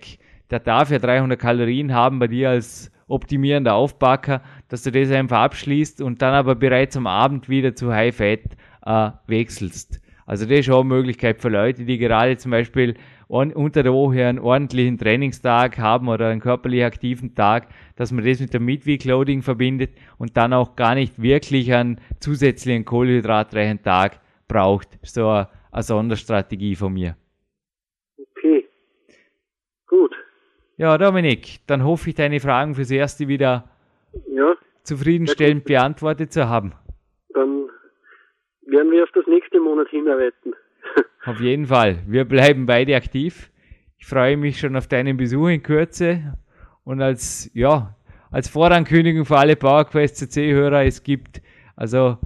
der 0.53 0.61
darf 0.61 0.93
ja 0.93 1.01
300 1.01 1.41
Kalorien 1.41 1.93
haben 1.93 2.21
bei 2.21 2.29
dir 2.29 2.51
als 2.51 2.92
optimierender 3.13 3.75
Aufbacker, 3.75 4.43
dass 4.69 4.83
du 4.83 4.91
das 4.91 5.11
einfach 5.11 5.41
abschließt 5.41 6.01
und 6.01 6.23
dann 6.23 6.35
aber 6.35 6.55
bereits 6.55 6.97
am 6.97 7.07
Abend 7.07 7.49
wieder 7.49 7.75
zu 7.75 7.93
High 7.93 8.17
Fat 8.17 8.41
äh, 8.85 9.11
wechselst. 9.27 10.01
Also 10.27 10.47
das 10.47 10.61
ist 10.61 10.71
auch 10.71 10.81
eine 10.81 10.89
Möglichkeit 10.89 11.41
für 11.41 11.49
Leute, 11.49 11.85
die 11.85 11.99
gerade 11.99 12.37
zum 12.37 12.53
Beispiel 12.53 12.95
unter 13.29 13.83
der 13.83 13.93
Woche 13.93 14.27
einen 14.27 14.39
ordentlichen 14.39 14.99
Trainingstag 14.99 15.79
haben 15.79 16.09
oder 16.09 16.29
einen 16.29 16.41
körperlich 16.41 16.85
aktiven 16.85 17.35
Tag, 17.35 17.69
dass 17.97 18.13
man 18.13 18.25
das 18.25 18.41
mit 18.41 18.53
dem 18.53 18.65
Midweek 18.67 19.05
Loading 19.05 19.41
verbindet 19.41 19.91
und 20.19 20.37
dann 20.37 20.53
auch 20.53 20.77
gar 20.77 20.95
nicht 20.95 21.21
wirklich 21.21 21.73
einen 21.73 21.99
zusätzlichen 22.21 22.85
kohlenhydratreichen 22.85 23.83
Tag 23.83 24.21
braucht. 24.49 24.99
So 25.03 25.29
eine, 25.29 25.49
eine 25.71 25.83
Sonderstrategie 25.83 26.77
von 26.77 26.93
mir. 26.93 27.17
Okay. 28.19 28.67
Gut. 29.87 30.15
Ja, 30.83 30.99
Dominik, 30.99 31.61
dann 31.69 31.85
hoffe 31.85 32.11
ich, 32.11 32.17
deine 32.17 32.41
Fragen 32.41 32.75
fürs 32.75 32.91
Erste 32.91 33.29
wieder 33.29 33.71
ja. 34.27 34.57
zufriedenstellend 34.83 35.63
beantwortet 35.65 36.33
zu 36.33 36.49
haben. 36.49 36.73
Dann 37.35 37.69
werden 38.67 38.91
wir 38.91 39.05
auf 39.05 39.11
das 39.15 39.25
nächste 39.29 39.61
Monat 39.61 39.87
hinarbeiten. 39.91 40.55
Auf 41.25 41.41
jeden 41.41 41.67
Fall. 41.67 42.01
Wir 42.09 42.25
bleiben 42.25 42.67
beide 42.67 42.97
aktiv. 42.97 43.53
Ich 43.97 44.07
freue 44.07 44.37
mich 44.37 44.59
schon 44.59 44.75
auf 44.75 44.89
deinen 44.89 45.17
Besuch 45.17 45.51
in 45.51 45.63
Kürze. 45.63 46.37
Und 46.83 47.01
als, 47.01 47.49
ja, 47.55 47.95
als 48.33 48.49
Vorankündigung 48.49 49.25
für 49.25 49.39
alle 49.39 49.55
PowerQuest 49.55 50.17
CC-Hörer, 50.17 50.85
es 50.85 51.05
gibt 51.05 51.43
also 51.77 52.19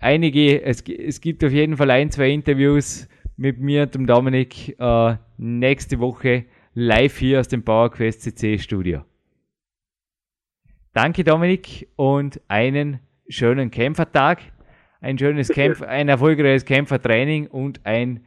einige, 0.00 0.62
es, 0.62 0.80
es 0.80 1.20
gibt 1.20 1.44
auf 1.44 1.52
jeden 1.52 1.76
Fall 1.76 1.90
ein, 1.90 2.10
zwei 2.10 2.30
Interviews 2.30 3.06
mit 3.36 3.60
mir 3.60 3.82
und 3.82 3.94
dem 3.94 4.06
Dominik 4.06 4.80
äh, 4.80 5.16
nächste 5.36 6.00
Woche 6.00 6.46
live 6.78 7.16
hier 7.18 7.40
aus 7.40 7.48
dem 7.48 7.64
PowerQuest 7.64 8.22
CC 8.22 8.58
Studio. 8.58 9.04
Danke 10.92 11.24
Dominik 11.24 11.88
und 11.96 12.40
einen 12.46 13.00
schönen 13.28 13.70
Kämpfertag 13.72 14.40
ein 15.00 15.18
schönes 15.18 15.48
Kämpf, 15.48 15.82
ein 15.82 16.08
erfolgreiches 16.08 16.64
Kämpfertraining 16.64 17.46
und 17.46 17.80
ein, 17.84 18.26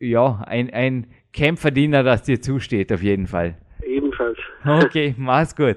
ja, 0.00 0.42
ein, 0.46 0.70
ein 0.70 1.06
Kämpferdiener, 1.32 2.02
das 2.02 2.22
dir 2.22 2.40
zusteht, 2.40 2.92
auf 2.92 3.02
jeden 3.02 3.26
Fall. 3.26 3.56
Ebenfalls. 3.84 4.38
Okay, 4.64 5.14
mach's 5.16 5.54
gut. 5.54 5.76